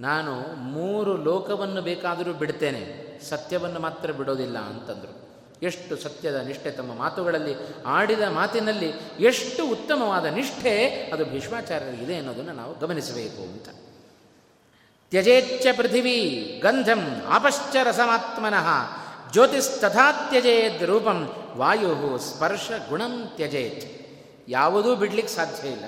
ನಾನು 0.00 0.56
ಮೂರು 0.56 1.16
ಲೋಕವನ್ನು 1.16 1.82
ಬೇಕಾದರೂ 1.82 2.32
ಬಿಡ್ತೇನೆ 2.32 3.12
ಸತ್ಯವನ್ನು 3.28 3.80
ಮಾತ್ರ 3.80 4.10
ಬಿಡೋದಿಲ್ಲ 4.10 4.58
ಅಂತಂದರು. 4.58 5.22
ಎಷ್ಟು 5.62 5.96
ಸತ್ಯದ 5.96 6.34
ನಿಷ್ಠೆ 6.34 6.70
ತಮ್ಮ 6.70 6.94
ಮಾತುಗಳಲ್ಲಿ, 6.94 7.54
ಆಡಿದ 7.86 8.20
ಮಾತಿನಲ್ಲಿ 8.20 8.92
ಎಷ್ಟು 9.20 9.66
ಉತ್ತಮವಾದ 9.66 10.24
ನಿಷ್ಠೆ 10.24 10.86
ಅದು 11.12 11.24
ಭೀಷ್ಮಾಚಾರ್ಯರಿಗಿದೆ 11.24 12.16
ಅನ್ನೋದನ್ನು 12.16 12.52
ನಾವು 12.52 12.78
ಗಮನಿಸಬೇಕು 12.78 13.42
ಅಂತ. 13.42 13.68
ತ್ಯಜೇಚ್ಛ 15.10 15.66
ಪೃಥಿವಿ 15.76 16.60
ಗಂಧಂ 16.64 17.22
ಆಪಶ್ಚ 17.28 17.76
ರಸಮಾತ್ಮನಃ 17.82 18.68
ಜ್ಯೋತಿಸ್ತಥಾ 19.32 20.12
ತ್ಯಜೇದ್ 20.12 20.84
ರೂಪಂ 20.84 21.32
ವಾಯು 21.56 22.18
ಸ್ಪರ್ಶ 22.18 22.70
ಗುಣಂ 22.88 23.32
ತ್ಯಜೇತ್. 23.36 24.02
ಯಾವುದೂ 24.50 24.96
ಬಿಡ್ಲಿಕ್ಕೆ 24.96 25.34
ಸಾಧ್ಯ 25.34 25.68
ಇಲ್ಲ. 25.68 25.84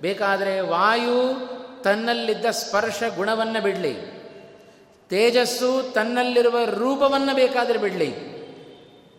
ಬೇಕಾದರೆ 0.00 0.60
ವಾಯು 0.60 1.52
ತನ್ನಲ್ಲಿದ್ದ 1.82 2.46
ಸ್ಪರ್ಶ 2.50 3.02
ಗುಣವನ್ನು 3.16 3.62
ಬಿಡಲಿ. 3.62 4.22
ತೇಜಸ್ಸು 5.08 5.92
ತನ್ನಲ್ಲಿರುವ 5.92 6.64
ರೂಪವನ್ನು 6.64 7.34
ಬೇಕಾದರೆ 7.34 7.78
ಬಿಡಲಿ. 7.78 8.32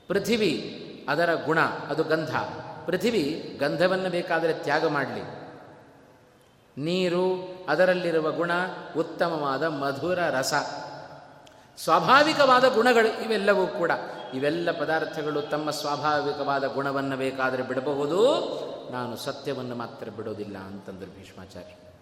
ಪೃಥಿವಿ, 0.07 0.79
ಅದರ 1.09 1.33
ಗುಣ, 1.33 1.59
ಅದು 1.61 2.03
ಗಂಧ. 2.03 2.35
ಪೃಥಿವಿ, 2.85 3.57
ಗಂಧವನ್ನು 3.59 4.09
ಬೇಕಾದರೆ 4.09 4.53
ತ್ಯಾಗ 4.53 4.85
ಮಾಡಲಿ. 4.85 5.43
ನೀರು, 6.77 7.57
ಅದರಲ್ಲಿರುವ 7.69 8.31
ಗುಣ, 8.31 8.51
ಉತ್ತಮವಾದ 8.97 9.63
ಮಧುರ 9.63 10.19
ರಸ. 10.19 10.53
ಸ್ವಾಭಾವಿಕವಾದ 11.77 12.67
ಗುಣಗಳು 12.67 13.23
ಇವೆಲ್ಲವೂ 13.23 13.67
ಕೂಡ. 13.67 13.91
ಇವೆಲ್ಲ 14.33 14.71
ಪದಾರ್ಥಗಳು 14.71 15.41
ತಮ್ಮ 15.41 15.69
ಸ್ವಾಭಾವಿಕವಾದ 15.69 16.63
ಗುಣವನ್ನು 16.63 17.17
ಬೇಕಾದರೆ 17.17 17.63
ಬಿಡಬಹುದು. 17.63 18.23
ನಾನು 18.91 19.15
ಸತ್ಯವನ್ನು 19.15 19.75
ಮಾತ್ರ 19.75 20.09
ಬಿಡೋದಿಲ್ಲ 20.09 20.57
ಅಂತಂದರು 20.57 21.19
ಭೀಷ್ಮಾಚಾರ್ಯ. 21.19 21.92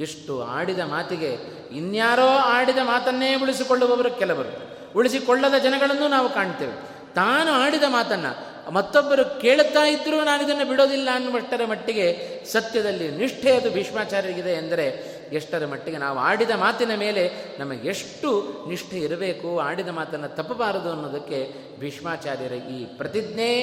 ಎಷ್ಟು 0.00 0.42
ಆಡಿದ 0.42 0.78
ಮಾತಿಗೆ 0.78 1.30
ಇನ್ಯಾರೋ 1.76 2.26
ಆಡಿದ 2.26 2.78
ಮಾತನ್ನೇ 2.82 3.34
ಉಳಿಸಿಕೊಳ್ಳುವವರು 3.34 4.10
ಕೆಲವರು. 4.10 4.70
ಉಳಿಸಿಕೊಳ್ಳದ 4.98 5.58
ಜನಗಳನ್ನು 5.58 6.08
ನಾವು 6.08 6.28
ಕಾಣ್ತೇವೆ. 6.28 6.72
ತಾನು 7.14 7.52
ಆಡಿದ 7.52 7.82
ಮಾತನ್ನು 7.88 8.50
ಮತ್ತೊಬ್ಬರು 8.72 9.40
ಕೇಳುತ್ತಾ 9.40 9.86
ಇದ್ದರೂ 9.86 10.24
ನಾನು 10.24 10.44
ಇದನ್ನು 10.44 10.64
ಬಿಡೋದಿಲ್ಲ 10.64 11.08
ಅನ್ನುವಷ್ಟರ 11.12 11.60
ಮಟ್ಟಿಗೆ 11.66 12.06
ಸತ್ಯದಲ್ಲಿ 12.52 13.10
ನಿಷ್ಠೆ 13.10 13.56
ಅದು 13.56 13.70
ಭೀಷ್ಮಾಚಾರ್ಯರಿಗಿದೆ 13.70 14.50
ಎಂದರೆ 14.50 14.86
ಎಷ್ಟರ 15.32 15.66
ಮಟ್ಟಿಗೆ 15.66 15.98
ನಾವು 15.98 16.18
ಆಡಿದ 16.18 16.50
ಮಾತಿನ 16.50 16.94
ಮೇಲೆ 16.94 17.30
ನಮಗೆ 17.58 17.88
ಎಷ್ಟು 17.88 18.30
ನಿಷ್ಠೆ 18.68 18.98
ಇರಬೇಕು, 18.98 19.60
ಆಡಿದ 19.60 19.88
ಮಾತನ್ನು 19.88 20.28
ತಪ್ಪಬಾರದು 20.28 20.90
ಅನ್ನೋದಕ್ಕೆ 20.90 21.52
ಭೀಷ್ಮಾಚಾರ್ಯರ 21.80 22.52
ಈ 22.52 22.84
ಪ್ರತಿಜ್ಞೆ. 22.84 23.62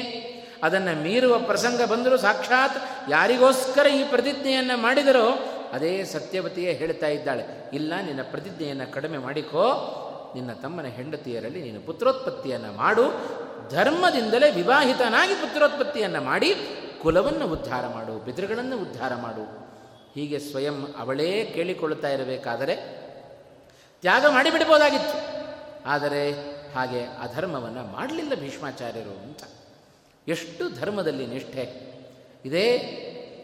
ಅದನ್ನು 0.64 1.04
ಮೀರುವ 1.04 1.40
ಪ್ರಸಂಗ 1.40 1.82
ಬಂದರೂ 1.84 2.18
ಸಾಕ್ಷಾತ್ 2.18 3.12
ಯಾರಿಗೋಸ್ಕರ 3.12 3.86
ಈ 3.86 4.04
ಪ್ರತಿಜ್ಞೆಯನ್ನು 4.04 4.78
ಮಾಡಿದರೋ 4.78 5.54
ಅದೇ 5.72 6.04
ಸತ್ಯವತಿಯೇ 6.04 6.74
ಹೇಳ್ತಾ 6.74 7.08
ಇದ್ದಾಳೆ. 7.08 7.44
ಇಲ್ಲ, 7.74 7.94
ನಿನ್ನ 8.06 8.20
ಪ್ರತಿಜ್ಞೆಯನ್ನು 8.32 8.94
ಕಡಿಮೆ 8.94 9.18
ಮಾಡಿಕೋ. 9.18 10.04
ನಿನ್ನ 10.36 10.54
ತಮ್ಮನ 10.54 10.86
ಹೆಂಡತಿಯರಲ್ಲಿ 10.86 11.62
ನೀನು 11.62 11.82
ಪುತ್ರೋತ್ಪತ್ತಿಯನ್ನು 11.82 12.72
ಮಾಡು. 12.72 13.04
ಧರ್ಮದಿಂದಲೇ 13.70 14.52
ವಿವಾಹಿತನಾಗಿ 14.52 15.34
ಪುತ್ರೋತ್ಪತ್ತಿಯನ್ನು 15.34 16.22
ಮಾಡಿ, 16.22 16.56
ಕುಲವನ್ನು 17.02 17.48
ಉದ್ಧಾರ 17.48 17.88
ಮಾಡು 17.88 18.20
ಬಿದಿರುಗಳನ್ನು 18.20 18.78
ಉದ್ಧಾರ 18.78 19.16
ಮಾಡು. 19.16 19.68
ಹೀಗೆ 20.16 20.40
ಸ್ವಯಂ 20.40 20.88
ಅವಳೇ 20.98 21.52
ಕೇಳಿಕೊಳ್ಳುತ್ತಾ 21.56 22.10
ಇರಬೇಕಾದರೆ 22.10 22.76
ತ್ಯಾಗ 24.02 24.26
ಮಾಡಿಬಿಡ್ಬೋದಾಗಿತ್ತು. 24.30 25.38
ಆದರೆ 25.86 26.32
ಹಾಗೆ 26.76 27.04
ಅಧರ್ಮವನ್ನು 27.04 27.92
ಮಾಡಲಿಲ್ಲ 27.92 28.36
ಭೀಷ್ಮಾಚಾರ್ಯರು 28.36 29.24
ಅಂತ. 29.24 29.40
ಎಷ್ಟು 30.28 30.80
ಧರ್ಮದಲ್ಲಿ 30.80 31.28
ನಿಷ್ಠೆ. 31.28 31.94
ಇದೇ 32.46 32.78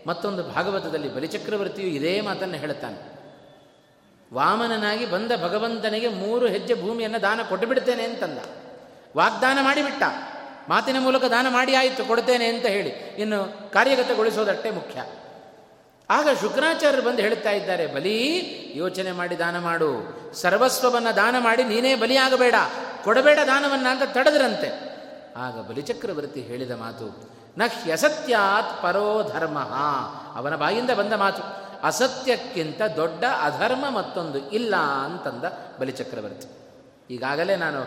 ಮತ್ತೊಂದು 0.07 0.43
ಭಾಗವತದಲ್ಲಿ 0.43 1.15
ಬಲಿಚಕ್ರವರ್ತಿಯು 1.15 1.87
ಇದೇ 1.87 2.21
ಮಾತನ್ನು 2.21 2.55
ಹೇಳುತ್ತಾನೆ. 2.55 3.13
ವಾಮನನಾಗಿ 4.33 5.05
ಬಂದ 5.05 5.31
ಭಗವಂತನಿಗೆ 5.43 6.07
ಮೂರು 6.07 6.47
ಹೆಜ್ಜೆ 6.47 6.73
ಭೂಮಿಯನ್ನು 6.73 7.21
ದಾನ 7.21 7.39
ಕೊಟ್ಟು 7.49 7.67
ಬಿಡ್ತೇನೆ 7.67 8.03
ಅಂತಂದ. 8.03 8.37
ವಾಗ್ದಾನ 9.17 9.57
ಮಾಡಿಬಿಟ್ಟ. 9.61 10.03
ಮಾತಿನ 10.69 10.95
ಮೂಲಕ 10.99 11.23
ದಾನ 11.23 11.47
ಮಾಡಿ 11.49 11.75
ಆಯಿತು, 11.75 12.05
ಕೊಡ್ತೇನೆ 12.05 12.45
ಅಂತ 12.45 12.65
ಹೇಳಿ. 12.65 12.89
ಇನ್ನು 12.89 13.71
ಕಾರ್ಯಗತಗೊಳಿಸೋದಷ್ಟೇ 13.71 14.71
ಮುಖ್ಯ. 14.71 15.05
ಆಗ 16.09 16.27
ಶುಕ್ರಾಚಾರ್ಯರು 16.41 17.05
ಬಂದು 17.05 17.21
ಹೇಳ್ತಾ 17.21 17.51
ಇದ್ದಾರೆ, 17.51 17.87
ಬಲಿ, 17.87 18.43
ಯೋಚನೆ 18.75 19.11
ಮಾಡಿ 19.11 19.39
ದಾನ 19.39 19.59
ಮಾಡು. 19.59 20.19
ಸರ್ವಸ್ವವನ್ನು 20.33 21.15
ದಾನ 21.15 21.35
ಮಾಡಿ 21.39 21.63
ನೀನೇ 21.63 21.95
ಬಲಿಯಾಗಬೇಡ. 21.95 22.55
ಕೊಡಬೇಡ 23.03 23.39
ದಾನವನ್ನ 23.47 23.87
ಅಂತ 23.89 24.01
ತಡೆದ್ರಂತೆ. 24.13 24.93
ಆಗ 25.37 25.61
ಬಲಿಚಕ್ರವರ್ತಿ 25.61 26.41
ಹೇಳಿದ 26.41 26.71
ಮಾತು 26.71 27.33
ನ 27.57 27.61
ಹ್ಯಸತ್ಯಾತ್ 27.83 28.83
ಪರೋ 28.83 29.31
ಧರ್ಮ. 29.33 29.59
ಅವನ 30.35 30.55
ಬಾಯಿಂದ 30.55 30.91
ಬಂದ 30.91 31.13
ಮಾತು, 31.13 31.43
ಅಸತ್ಯಕ್ಕಿಂತ 31.83 32.81
ದೊಡ್ಡ 32.95 33.23
ಅಧರ್ಮ 33.41 33.89
ಮತ್ತೊಂದು 33.89 34.49
ಇಲ್ಲ 34.49 34.75
ಅಂತಂದ 34.75 35.45
ಬಲಿಚಕ್ರವರ್ತಿ 35.79 36.47
ಈಗಾಗಲೇ 37.09 37.55
ನಾನು 37.55 37.81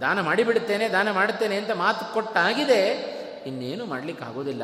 ದಾನ 0.00 0.20
ಮಾಡಿಬಿಡುತ್ತೇನೆ, 0.20 0.88
ದಾನ 0.88 1.10
ಮಾಡುತ್ತೇನೆ 1.10 1.56
ಅಂತ 1.56 1.70
ಮಾತು 1.70 2.12
ಕೊಟ್ಟಾಗಿದೆ, 2.14 2.80
ಇನ್ನೇನು 3.46 3.86
ಮಾಡಲಿಕ್ಕಾಗೋದಿಲ್ಲ. 3.86 4.62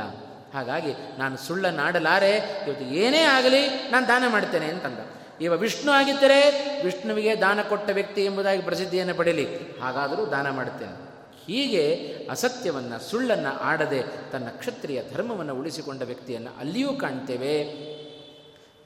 ಹಾಗಾಗಿ 0.55 0.93
ನಾನು 1.19 1.37
ಸುಳ್ಳನ್ನಾಡಲಾರೆ 1.37 2.37
ಇವತ್ತು 2.37 2.85
ಏನೇ 2.85 3.23
ಆಗಲಿ 3.23 3.91
ನಾನು 3.91 4.09
ದಾನ 4.09 4.25
ಮಾಡ್ತೇನೆ 4.29 4.67
ಅಂತಂದ. 4.67 4.99
ಇವ 5.41 5.53
ವಿಷ್ಣು 5.53 5.93
ಆಗಿದ್ದರೆ 5.93 6.39
ವಿಷ್ಣುವಿಗೆ 6.85 7.41
ದಾನ 7.41 7.61
ಕೊಟ್ಟ 7.69 7.91
ವ್ಯಕ್ತಿ 7.91 8.25
ಎಂಬುದಾಗಿ 8.25 8.63
ಪ್ರಸಿದ್ಧಿಯನ್ನು 8.63 9.15
ಪಡೆಯಲಿ. 9.15 9.47
ಹಾಗಾದರೂ 9.81 10.27
ದಾನ 10.27 10.51
ಮಾಡುತ್ತೇನೆ. 10.51 11.10
ಹೀಗೆ 11.47 11.85
ಅಸತ್ಯವನ್ನು, 12.31 13.11
ಸುಳ್ಳನ್ನು 13.11 13.59
ಆಡದೆ 13.59 14.03
ತನ್ನ 14.33 14.49
ಕ್ಷತ್ರಿಯ 14.49 15.03
ಧರ್ಮವನ್ನು 15.13 15.55
ಉಳಿಸಿಕೊಂಡ 15.55 16.03
ವ್ಯಕ್ತಿಯನ್ನು 16.03 16.59
ಅಲ್ಲಿಯೂ 16.59 16.93
ಕಾಣ್ತೇವೆ. 16.93 17.55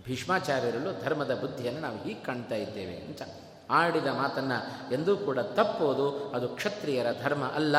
ಭೀಷ್ಮಾಚಾರ್ಯರಲ್ಲೂ 0.04 1.02
ಧರ್ಮದ 1.02 1.34
ಬುದ್ಧಿಯನ್ನು 1.34 1.80
ನಾವು 1.80 2.02
ಹೀಗೆ 2.02 2.24
ಕಾಣ್ತಾ 2.24 2.54
ಇದ್ದೇವೆ 2.54 2.96
ಅಂತ. 2.96 3.22
ಆಡಿದ 3.70 4.06
ಮಾತನ್ನು 4.06 4.92
ಎಂದೂ 4.92 5.16
ಕೂಡ 5.16 5.38
ತಪ್ಪೋದು, 5.38 6.28
ಅದು 6.28 6.48
ಕ್ಷತ್ರಿಯರ 6.48 7.06
ಧರ್ಮ 7.22 7.44
ಅಲ್ಲ. 7.44 7.76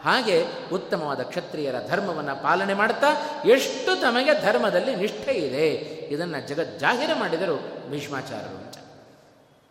ಹಾಗೆ 0.00 0.44
ಉತ್ತಮವಾದ 0.72 1.22
ಕ್ಷತ್ರಿಯರ 1.22 1.74
ಧರ್ಮವನ್ನು 1.88 2.42
ಪಾಲನೆ 2.42 2.74
ಮಾಡ್ತಾ 2.74 3.06
ಎಷ್ಟು 3.44 4.00
ತಮಗೆ 4.00 4.42
ಧರ್ಮದಲ್ಲಿ 4.42 4.96
ನಿಷ್ಠೆ 4.96 5.32
ಇದೆ, 5.32 5.68
ಇದನ್ನು 6.14 6.48
ಜಗಜ್ಜಾಹಿರ 6.48 7.10
ಮಾಡಿದರು 7.14 7.56
ಭೀಷ್ಮಾಚಾರ್ಯರು 7.90 8.56
ಅಂತ. 8.56 8.74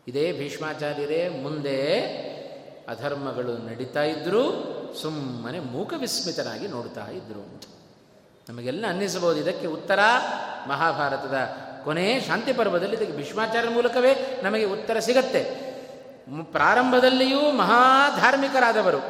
ಇದೇ 0.08 0.32
ಭೀಷ್ಮಾಚಾರ್ಯರೇ 0.32 1.30
ಮುಂದೆ 1.30 1.78
ಅಧರ್ಮಗಳು 2.88 3.58
ನಡೀತಾ 3.58 4.04
ಇದ್ದರೂ 4.04 4.43
ಸುಮ್ಮನೆ 5.02 5.60
ಮೂಕ 5.60 5.93
ವಿಸ್ಮಿತರಾಗಿ 5.98 6.67
ನೋಡ್ತಾ 6.67 7.08
ಇದ್ದರು 7.08 7.39
ಅಂತ. 7.39 7.63
ನಮಗೆಲ್ಲ 8.50 8.86
ಅನ್ನಿಸಬಹುದು. 8.88 9.39
ಇದಕ್ಕೆ 9.39 9.67
ಉತ್ತರ 9.67 10.00
ಮಹಾಭಾರತದ 10.67 11.38
ಕೊನೆಯ 11.84 12.19
ಶಾಂತಿ 12.19 12.54
ಪರ್ವದಲ್ಲಿ 12.54 12.95
ಇದಕ್ಕೆ 12.95 13.17
ಭೀಷ್ಮಾಚಾರ್ಯ 13.17 13.69
ಮೂಲಕವೇ 13.69 14.41
ನಮಗೆ 14.43 14.65
ಉತ್ತರ 14.65 15.00
ಸಿಗತ್ತೆ. 15.00 15.43
ಪ್ರಾರಂಭದಲ್ಲಿಯೂ 16.43 17.52
ಮಹಾಧಾರ್ಮಿಕರಾದವರು, 17.52 19.02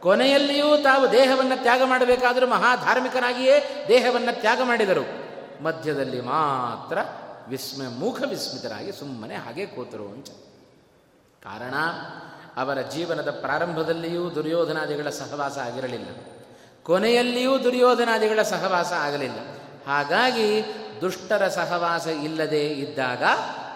ಕೊನೆಯಲ್ಲಿಯೂ 0.00 0.82
ತಾವು 0.82 1.12
ದೇಹವನ್ನು 1.12 1.62
ತ್ಯಾಗ 1.62 1.82
ಮಾಡಬೇಕಾದರೂ 1.84 2.46
ಮಹಾಧಾರ್ಮಿಕನಾಗಿಯೇ 2.46 3.84
ದೇಹವನ್ನು 3.88 4.40
ತ್ಯಾಗ 4.40 4.60
ಮಾಡಿದರು. 4.64 5.04
ಮಧ್ಯದಲ್ಲಿ 5.62 6.20
ಮಾತ್ರ 6.20 6.98
ವಿಸ್ಮ 7.48 7.82
ಮೂಖ 7.98 8.22
ವಿಸ್ಮಿತರಾಗಿ 8.22 8.92
ಸುಮ್ಮನೆ 8.92 9.34
ಹಾಗೆ 9.34 9.66
ಕೂತರು 9.66 10.08
ಅಂತ. 10.08 10.28
ಕಾರಣ 11.42 11.74
ಅವರ 12.56 12.80
ಜೀವನದ 12.80 13.30
ಪ್ರಾರಂಭದಲ್ಲಿಯೂ 13.30 14.34
ದುರ್ಯೋಧನಾದಿಗಳ 14.34 15.10
ಸಹವಾಸ 15.10 15.58
ಆಗಿರಲಿಲ್ಲ. 15.58 16.08
ಕೊನೆಯಲ್ಲಿಯೂ 16.82 17.64
ದುರ್ಯೋಧನಾದಿಗಳ 17.64 18.42
ಸಹವಾಸ 18.42 18.92
ಆಗಲಿಲ್ಲ. 18.92 19.38
ಹಾಗಾಗಿ 19.86 20.62
ದುಷ್ಟರ 21.00 21.48
ಸಹವಾಸ 21.48 22.06
ಇಲ್ಲದೆ 22.06 22.66
ಇದ್ದಾಗ 22.66 23.22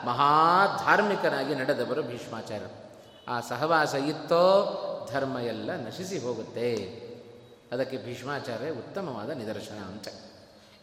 ಮಹಾಧಾರ್ಮಿಕನಾಗಿ 0.05 1.55
ನಡೆದವರು 1.55 2.03
ಭೀಷ್ಮಾಚಾರ್ಯರು. 2.03 2.85
ಆ 3.29 3.41
ಸಹವಾಸ 3.41 3.95
ಇತ್ತೋ 3.95 4.81
ಧರ್ಮ 5.13 5.39
ಎಲ್ಲ 5.39 5.71
ನಶಿಸಿ 5.77 6.19
ಹೋಗುತ್ತೆ. 6.19 6.75
ಅದಕ್ಕೆ 7.73 7.97
ಭೀಷ್ಮಾಚಾರ್ಯ 7.97 8.71
ಉತ್ತಮವಾದ 8.71 9.31
ನಿದರ್ಶನ 9.31 9.85
ಅಂತ. 9.85 10.09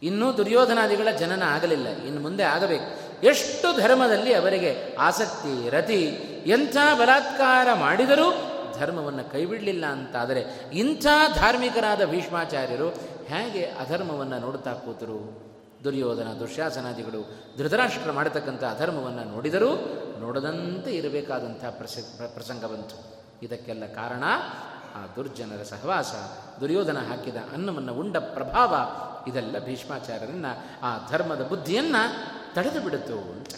ಇನ್ನೂ 0.02 0.36
ದುರ್ಯೋಧನಾದಿಗಳ 0.36 1.10
ಜನನ 1.18 1.42
ಆಗಲಿಲ್ಲ. 1.42 1.88
ಇನ್ನು 1.88 2.20
ಮುಂದೆ 2.20 2.42
ಆಗಬೇಕು. 2.42 3.11
ಎಷ್ಟು 3.22 3.80
ಧರ್ಮದಲ್ಲಿ 3.80 4.34
ಅವರಿಗೆ 4.34 4.96
ಆಸಕ್ತಿ, 4.98 5.68
ರತಿ, 5.68 6.04
ಎಂಥ 6.46 6.76
ಬಲಾತ್ಕಾರ 6.98 7.68
ಮಾಡಿದರೂ 7.74 8.30
ಧರ್ಮವನ್ನು 8.78 9.32
ಕೈಬಿಡಲಿಲ್ಲ 9.32 9.86
ಅಂತಾದರೆ 9.86 10.70
ಇಂಥ 10.72 11.06
ಧಾರ್ಮಿಕರಾದ 11.34 12.04
ಭೀಷ್ಮಾಚಾರ್ಯರು 12.04 12.88
ಹೇಗೆ 13.24 13.64
ಅಧರ್ಮವನ್ನು 13.64 14.38
ನೋಡುತ್ತಾ 14.38 14.72
ಕೂತರು? 14.72 15.52
ದುರ್ಯೋಧನ 15.84 16.28
ದುಶ್ಯಾಸನಾದಿಗಳು 16.38 17.20
ಧೃತರಾಷ್ಟ್ರ 17.58 18.12
ಮಾಡತಕ್ಕಂಥ 18.12 18.64
ಅಧರ್ಮವನ್ನು 18.64 19.24
ನೋಡಿದರೂ 19.24 19.74
ನೋಡದಂತೆ 20.20 20.90
ಇರಬೇಕಾದಂಥ 20.90 21.64
ಪ್ರಸ 21.64 21.98
ಪ್ರಸಂಗ 22.34 22.64
ಬಂತು. 22.64 22.96
ಇದಕ್ಕೆಲ್ಲ 23.42 23.86
ಕಾರಣ 23.86 24.24
ಆ 24.94 25.06
ದುರ್ಜನರ 25.16 25.62
ಸಹವಾಸ. 25.62 26.12
ದುರ್ಯೋಧನ 26.60 26.98
ಹಾಕಿದ 26.98 27.36
ಅನ್ನವನ್ನು 27.52 27.94
ಉಂಡ 27.94 28.16
ಪ್ರಭಾವ 28.16 28.76
ಇದೆಲ್ಲ 29.30 29.58
ಭೀಷ್ಮಾಚಾರ್ಯರನ್ನು 29.58 30.52
ಆ 30.82 31.10
ಧರ್ಮದ 31.10 31.42
ಬುದ್ಧಿಯನ್ನು 31.48 32.41
ತಡೆದು 32.54 32.80
ಬಿಡುತ್ತು 32.80 33.18
ಅಂತ. 33.18 33.54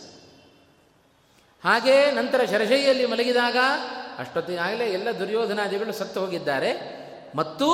ಹಾಗೇ 1.65 2.11
ನಂತರ 2.11 2.41
ಶರಶೈಯಲ್ಲಿ 2.51 3.07
ಮಲಗಿದಾಗ 3.07 3.57
ಅಷ್ಟೊತ್ತಿನಾಗಲೇ 4.19 4.87
ಎಲ್ಲ 4.87 5.09
ದುರ್ಯೋಧನಾದಿಗಳು 5.19 5.93
ಸತ್ತು 5.93 6.21
ಹೋಗಿದ್ದಾರೆ. 6.21 7.05
ಮತ್ತು 7.37 7.67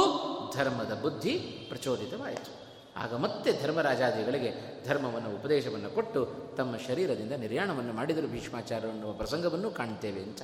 ಧರ್ಮದ 0.57 1.01
ಬುದ್ಧಿ 1.03 1.33
ಪ್ರಚೋದಿತವಾಯಿತು. 1.69 2.61
ಆಗ 2.97 3.15
ಮತ್ತೆ 3.15 3.53
ಧರ್ಮರಾಜಾದಿಗಳಿಗೆ 3.63 4.85
ಧರ್ಮವನ್ನು 4.87 5.35
ಉಪದೇಶವನ್ನು 5.35 5.91
ಕೊಟ್ಟು 5.91 6.55
ತಮ್ಮ 6.57 6.77
ಶರೀರದಿಂದ 6.77 7.33
ನಿರ್ಯಾಣವನ್ನು 7.33 7.93
ಮಾಡಿದರು 7.93 8.27
ಭೀಷ್ಮಾಚಾರ್ಯ 8.27 8.89
ಅನ್ನುವ 8.89 9.13
ಪ್ರಸಂಗವನ್ನು 9.13 9.71
ಕಾಣ್ತೇವೆ 9.71 10.23
ಅಂತ. 10.23 10.43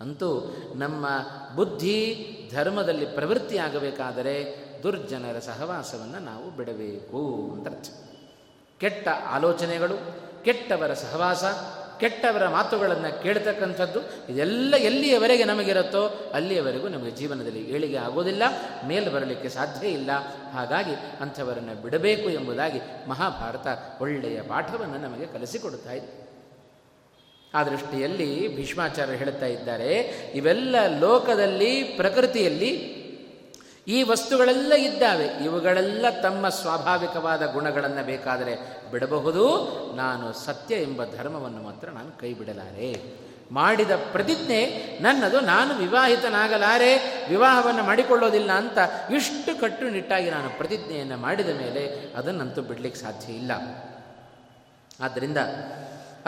ಅಂತೂ 0.00 0.56
ನಮ್ಮ 0.76 1.06
ಬುದ್ಧಿ 1.54 2.26
ಧರ್ಮದಲ್ಲಿ 2.52 3.06
ಪ್ರವೃತ್ತಿಯಾಗಬೇಕಾದರೆ 3.06 4.64
ದುರ್ಜನರ 4.82 5.38
ಸಹವಾಸವನ್ನು 5.38 6.18
ನಾವು 6.18 6.50
ಬಿಡಬೇಕು 6.50 7.50
ಅಂತ 7.52 7.68
ಕೆಟ್ಟ 8.80 9.08
ಆಲೋಚನೆಗಳು, 9.08 9.96
ಕೆಟ್ಟವರ 10.44 10.92
ಸಹವಾಸ, 10.94 11.44
ಕೆಟ್ಟವರ 12.00 12.48
ಮಾತುಗಳನ್ನು 12.48 13.22
ಕೇಳ್ತಕ್ಕಂಥದ್ದು, 13.22 14.00
ಇದೆಲ್ಲ 14.32 14.76
ಎಲ್ಲಿಯವರೆಗೆ 14.76 15.44
ನಮಗಿರುತ್ತೋ 15.44 16.30
ಅಲ್ಲಿಯವರೆಗೂ 16.34 16.88
ನಮಗೆ 16.88 17.10
ಜೀವನದಲ್ಲಿ 17.10 17.64
ಏಳಿಗೆ 17.64 17.96
ಆಗೋದಿಲ್ಲ, 17.96 18.42
ಮೇಲೆ 18.86 19.10
ಬರಲಿಕ್ಕೆ 19.10 19.48
ಸಾಧ್ಯ 19.48 19.88
ಇಲ್ಲ. 19.88 20.10
ಹಾಗಾಗಿ 20.52 20.94
ಅಂಥವರನ್ನು 21.20 21.82
ಬಿಡಬೇಕು 21.82 22.30
ಎಂಬುದಾಗಿ 22.30 22.80
ಮಹಾಭಾರತ 23.08 23.66
ಒಳ್ಳೆಯ 24.02 24.42
ಪಾಠವನ್ನು 24.42 24.98
ನಮಗೆ 24.98 25.26
ಕಲಿಸಿಕೊಡುತ್ತಾ 25.26 25.92
ಇದೆ. 25.92 26.28
ಆ 27.54 27.62
ದೃಷ್ಟಿಯಲ್ಲಿ 27.62 28.56
ಭೀಷ್ಮಾಚಾರ್ಯ 28.56 29.12
ಹೇಳುತ್ತಾ 29.12 29.46
ಇದ್ದಾರೆ, 29.46 29.94
ಇವೆಲ್ಲ 30.34 30.76
ಲೋಕದಲ್ಲಿ, 30.98 31.82
ಪ್ರಕೃತಿಯಲ್ಲಿ 31.82 32.97
ಈ 33.88 34.02
ವಸ್ತುಗಳೆಲ್ಲ 34.02 34.72
ಇದ್ದಾವೆ. 34.72 35.44
ಇವುಗಳೆಲ್ಲ 35.44 36.06
ತಮ್ಮ 36.22 36.48
ಸ್ವಾಭಾವಿಕವಾದ 36.48 37.46
ಗುಣಗಳನ್ನು 37.46 38.06
ಬೇಕಾದರೆ 38.06 38.82
ಬಿಡಬಹುದು. 38.90 39.68
ನಾನು 39.96 40.32
ಸತ್ಯ 40.32 40.74
ಎಂಬ 40.74 41.04
ಧರ್ಮವನ್ನು 41.04 41.62
ಮಾತ್ರ 41.62 41.88
ನಾನು 41.88 42.18
ಕೈ 42.18 42.34
ಬಿಡಲಾರೆ 42.34 43.02
ಮಾಡಿದ 43.52 43.90
ಪ್ರತಿಜ್ಞೆ 44.12 44.66
ನನ್ನದು. 45.02 45.40
ನಾನು 45.40 45.74
ವಿವಾಹಿತನಾಗಲಾರೆ. 45.74 46.96
ವಿವಾಹವನ್ನು 47.28 47.82
ಮಾಡಿಕೊಳ್ಳೋದಿಲ್ಲ 47.82 48.52
ಅಂತ 48.52 48.78
ಇಷ್ಟು 49.12 49.60
ಕಟ್ಟುನಿಟ್ಟಾಗಿ 49.60 50.30
ನಾನು 50.30 50.58
ಪ್ರತಿಜ್ಞೆಯನ್ನು 50.58 51.16
ಮಾಡಿದ 51.16 51.48
ಮೇಲೆ 51.48 52.12
ಅದನ್ನಂತೂ 52.16 52.62
ಬಿಡಲಿಕ್ಕೆ 52.62 53.00
ಸಾಧ್ಯ 53.00 53.32
ಇಲ್ಲ. 53.32 53.52
ಆದ್ದರಿಂದ 55.00 55.38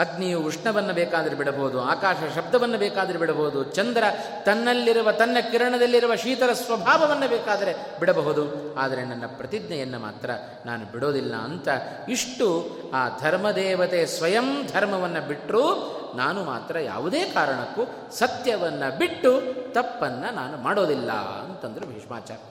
ಅಗ್ನಿಯು 0.01 0.39
ಉಷ್ಣವನ್ನು 0.39 0.93
ಬೇಕಾದರೆ 0.93 1.35
ಬಿಡಬಹುದು, 1.35 1.81
ಆಕಾಶ 1.83 2.15
ಶಬ್ದವನ್ನು 2.35 2.77
ಬೇಕಾದರೆ 2.77 3.17
ಬಿಡಬಹುದು, 3.17 3.63
ಚಂದ್ರ 3.63 4.03
ತನ್ನಲ್ಲಿರುವ, 4.43 5.11
ತನ್ನ 5.11 5.37
ಕಿರಣದಲ್ಲಿರುವ 5.51 6.15
ಶೀತರ 6.15 6.53
ಸ್ವಭಾವವನ್ನು 6.53 7.29
ಬೇಕಾದರೆ 7.29 7.99
ಬಿಡಬಹುದು. 7.99 8.43
ಆದರೆ 8.79 9.05
ನನ್ನ 9.05 9.23
ಪ್ರತಿಜ್ಞೆಯನ್ನು 9.37 9.99
ಮಾತ್ರ 9.99 10.29
ನಾನು 10.65 10.85
ಬಿಡೋದಿಲ್ಲ 10.85 11.35
ಅಂತ 11.35 11.67
ಇಷ್ಟು 12.09 12.47
ಆ 12.93 13.09
ಧರ್ಮದೇವತೆ 13.19 14.05
ಸ್ವಯಂ 14.05 14.67
ಧರ್ಮವನ್ನು 14.73 15.27
ಬಿಟ್ಟರೂ 15.27 15.97
ನಾನು 16.15 16.43
ಮಾತ್ರ 16.43 16.79
ಯಾವುದೇ 16.79 17.21
ಕಾರಣಕ್ಕೂ 17.25 18.11
ಸತ್ಯವನ್ನು 18.11 18.97
ಬಿಟ್ಟು 18.97 19.31
ತಪ್ಪನ್ನು 19.73 20.35
ನಾನು 20.35 20.57
ಮಾಡೋದಿಲ್ಲ 20.57 21.11
ಅಂತಂದರು 21.11 21.85
ಭೀಷ್ಮಾಚಾರ್ಯ. 21.85 22.41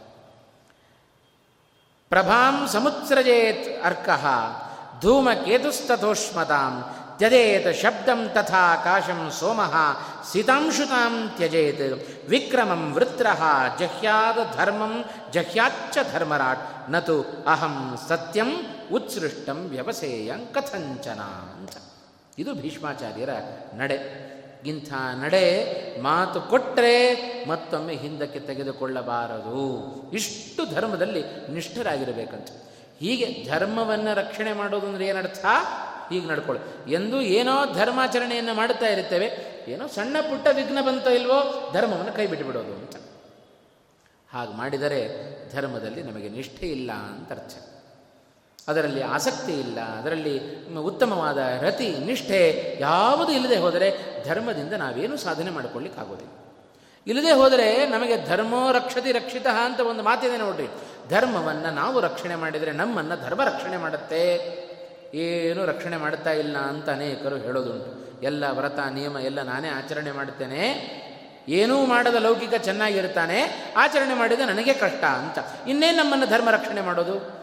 ಪ್ರಭಾಂ 2.09 2.69
ಸಮುತ್ಸೃಜೇತ್ 2.69 3.85
ಅರ್ಕಃ 3.85 4.27
ಧೂಮಕೇತುಸ್ತಥೋಷ್ಮತಾಂ 5.01 6.75
ತ್ಯಜೇತ್ 7.21 7.71
ಶಬ್ದಂ 7.83 8.21
ತಥಾ 8.35 8.77
ಕಾಶಂ 8.85 9.31
ಸೋಮಃ 9.39 9.75
ಸಿತಾಂಶುತಾಂ 10.33 11.15
ತ್ಯಜೇತ್ 11.37 11.85
ವಿಕ್ರಮಂ 12.29 12.93
ವೃತ್ರ 12.93 13.27
ಜಹ್ಯಾದ 13.79 14.39
ಧರ್ಮಂ 14.57 15.05
ಜಹ್ಯಾಚ್ಚ 15.33 15.99
ಧರ್ಮರಾಟ್ 16.13 16.91
ನತು 16.91 17.17
ಅಹಂ 17.47 17.99
ಸತ್ಯಂ 18.09 18.51
ಉತ್ಸೃಷ್ಟಂ 18.93 19.69
ವ್ಯವಸೇಯಂ 19.69 20.47
ಕಥಂಚನ 20.55 21.21
ಅಂತ 21.59 21.77
ಇದು 22.39 22.55
ಭೀಷ್ಮಾಚಾರ್ಯರ 22.55 23.29
ನಡೆ. 23.75 23.99
ಇಂಥ 24.67 24.93
ನಡೆ 25.23 25.45
ಮಾತು 26.03 26.41
ಕೊಟ್ಟರೆ 26.41 26.95
ಮತ್ತೊಮ್ಮೆ 27.49 27.95
ಹಿಂದಕ್ಕೆ 27.95 28.41
ತೆಗೆದುಕೊಳ್ಳಬಾರದು. 28.41 29.61
ಇಷ್ಟು 30.13 30.75
ಧರ್ಮದಲ್ಲಿ 30.75 31.23
ನಿಷ್ಠರಾಗಿರಬೇಕಂತ. 31.51 32.49
ಹೀಗೆ 33.01 33.47
ಧರ್ಮವನ್ನು 33.51 34.15
ರಕ್ಷಣೆ 34.15 34.53
ಮಾಡೋದು 34.53 35.01
ಏನರ್ಥ? 35.01 35.45
ಹೀಗೆ 36.11 36.27
ನಡ್ಕೊಳ್ಳಿ 36.27 36.93
ಎಂದು 36.95 37.21
ಏನೋ 37.21 37.55
ಧರ್ಮಾಚರಣೆಯನ್ನು 37.75 38.55
ಮಾಡುತ್ತಾ 38.55 38.87
ಇರುತ್ತೇವೆ, 38.87 39.29
ಏನೋ 39.69 39.87
ಸಣ್ಣ 39.87 40.17
ಪುಟ್ಟ 40.21 40.47
ವಿಘ್ನ 40.57 40.79
ಬಂತೋ 40.87 41.11
ಇಲ್ವೋ 41.11 41.39
ಧರ್ಮವನ್ನು 41.73 42.13
ಕೈ 42.13 42.27
ಬಿಟ್ಟುಬಿಡೋದು 42.27 42.73
ಅಂತ. 42.73 42.97
ಹಾಗೆ 44.31 44.53
ಮಾಡಿದರೆ 44.57 45.01
ಧರ್ಮದಲ್ಲಿ 45.55 46.03
ನಮಗೆ 46.03 46.29
ನಿಷ್ಠೆ 46.29 46.67
ಇಲ್ಲ 46.67 46.91
ಅಂತ 46.93 47.31
ಅರ್ಥ. 47.33 47.55
ಅದರಲ್ಲಿ 48.69 49.03
ಆಸಕ್ತಿ 49.03 49.53
ಇಲ್ಲ, 49.53 49.79
ಅದರಲ್ಲಿ 49.81 50.35
ಉತ್ತಮವಾದ 50.79 51.39
ರತಿ, 51.61 51.89
ನಿಷ್ಠೆ 51.99 52.41
ಯಾವುದು 52.81 53.33
ಇಲ್ಲದೆ 53.33 53.57
ಹೋದರೆ 53.57 53.89
ಧರ್ಮದಿಂದ 54.27 54.73
ನಾವೇನು 54.73 55.17
ಸಾಧನೆ 55.17 55.51
ಮಾಡಿಕೊಳ್ಳಿಕ್ಕಾಗೋದಿಲ್ಲ. 55.51 56.35
ಇಲ್ಲದೆ 57.07 57.33
ಹೋದರೆ 57.33 57.87
ನಮಗೆ 57.87 58.17
ಧರ್ಮೋ 58.27 58.73
ರಕ್ಷತಿ 58.73 59.13
ರಕ್ಷಿತ 59.13 59.47
ಅಂತ 59.47 59.81
ಒಂದು 59.81 60.03
ಮಾತಿದೆ 60.03 60.37
ನೋಡ್ರಿ. 60.37 60.67
ಧರ್ಮವನ್ನು 61.11 61.71
ನಾವು 61.75 62.01
ರಕ್ಷಣೆ 62.01 62.35
ಮಾಡಿದರೆ 62.35 62.73
ನಮ್ಮನ್ನು 62.73 63.17
ಧರ್ಮ 63.25 63.41
ರಕ್ಷಣೆ 63.43 63.77
ಮಾಡುತ್ತೆ. 63.77 64.23
ಏನು 65.15 65.67
ರಕ್ಷಣೆ 65.67 65.97
ಮಾಡ್ತಾ 65.97 66.33
ಇಲ್ಲ 66.33 66.59
ಅಂತ 66.59 66.91
ಅನೇಕರು 66.91 67.37
ಹೇಳೋದುಂಟು. 67.37 68.23
ಎಲ್ಲ 68.23 68.45
ವ್ರತ, 68.51 68.79
ನಿಯಮ 68.79 69.17
ಎಲ್ಲ 69.17 69.43
ನಾನೇ 69.43 69.69
ಆಚರಣೆ 69.69 70.13
ಮಾಡ್ತೇನೆ. 70.13 71.01
ಏನೂ 71.49 71.87
ಮಾಡದ 71.87 72.15
ಲೌಕಿಕ 72.15 72.55
ಚೆನ್ನಾಗಿರ್ತಾನೆ. 72.55 73.73
ಆಚರಣೆ 73.77 74.15
ಮಾಡಿದ 74.15 74.41
ನನಗೆ 74.41 74.73
ಕಷ್ಟ 74.75 75.05
ಅಂತ. 75.05 75.39
ಇನ್ನೇನು 75.69 75.99
ನಮ್ಮನ್ನು 75.99 76.27
ಧರ್ಮ 76.27 76.51
ರಕ್ಷಣೆ 76.51 76.81
ಮಾಡೋದು? 76.81 77.41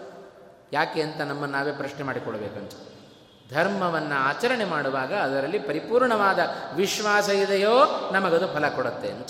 ಯಾಕೆ 0.73 1.01
ಅಂತ 1.01 1.21
ನಮ್ಮನ್ನು 1.21 1.57
ನಾವೇ 1.57 1.71
ಪ್ರಶ್ನೆ 1.71 2.03
ಮಾಡಿಕೊಳ್ಬೇಕಂತ. 2.03 2.71
ಧರ್ಮವನ್ನು 3.53 4.15
ಆಚರಣೆ 4.15 4.65
ಮಾಡುವಾಗ 4.65 5.13
ಅದರಲ್ಲಿ 5.13 5.59
ಪರಿಪೂರ್ಣವಾದ 5.59 6.39
ವಿಶ್ವಾಸ 6.75 7.29
ಇದೆಯೋ 7.29 8.09
ನಮಗದು 8.13 8.47
ಫಲ 8.47 8.69
ಕೊಡುತ್ತೆ 8.69 9.11
ಅಂತ. 9.11 9.29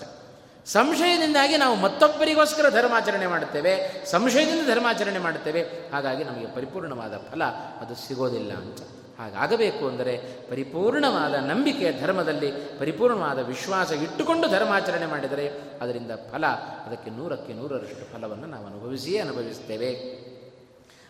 ಸಂಶಯದಿಂದಾಗಿ 0.68 1.58
ನಾವು 1.58 1.76
ಮತ್ತೊಬ್ಬರಿಗೋಸ್ಕರ 1.76 2.70
ಧರ್ಮಾಚರಣೆ 2.70 3.28
ಮಾಡುತ್ತೇವೆ, 3.28 3.74
ಸಂಶಯದಿಂದ 4.06 4.64
ಧರ್ಮಾಚರಣೆ 4.68 5.20
ಮಾಡುತ್ತೇವೆ, 5.20 5.62
ಹಾಗಾಗಿ 5.94 6.24
ನಮಗೆ 6.24 6.48
ಪರಿಪೂರ್ಣವಾದ 6.56 7.18
ಫಲ 7.32 7.44
ಅದು 7.82 7.96
ಸಿಗೋದಿಲ್ಲ 7.96 8.52
ಅಂತ. 8.54 8.80
ಹಾಗಾಗಬೇಕು 9.20 9.84
ಅಂದರೆ 9.88 10.14
ಪರಿಪೂರ್ಣವಾದ 10.50 11.36
ನಂಬಿಕೆ 11.52 11.88
ಧರ್ಮದಲ್ಲಿ 12.02 12.50
ಪರಿಪೂರ್ಣವಾದ 12.80 13.40
ವಿಶ್ವಾಸ 13.48 13.92
ಇಟ್ಟುಕೊಂಡು 13.92 14.48
ಧರ್ಮಾಚರಣೆ 14.48 15.06
ಮಾಡಿದರೆ 15.06 15.46
ಅದರಿಂದ 15.82 16.12
ಫಲ, 16.32 16.46
ಅದಕ್ಕೆ 16.88 17.10
ನೂರಕ್ಕೆ 17.10 17.54
ನೂರರಷ್ಟು 17.54 18.06
ಫಲವನ್ನು 18.12 18.48
ನಾವು 18.48 18.66
ಅನುಭವಿಸಿಯೇ 18.66 19.20
ಅನುಭವಿಸ್ತೇವೆ 19.20 19.92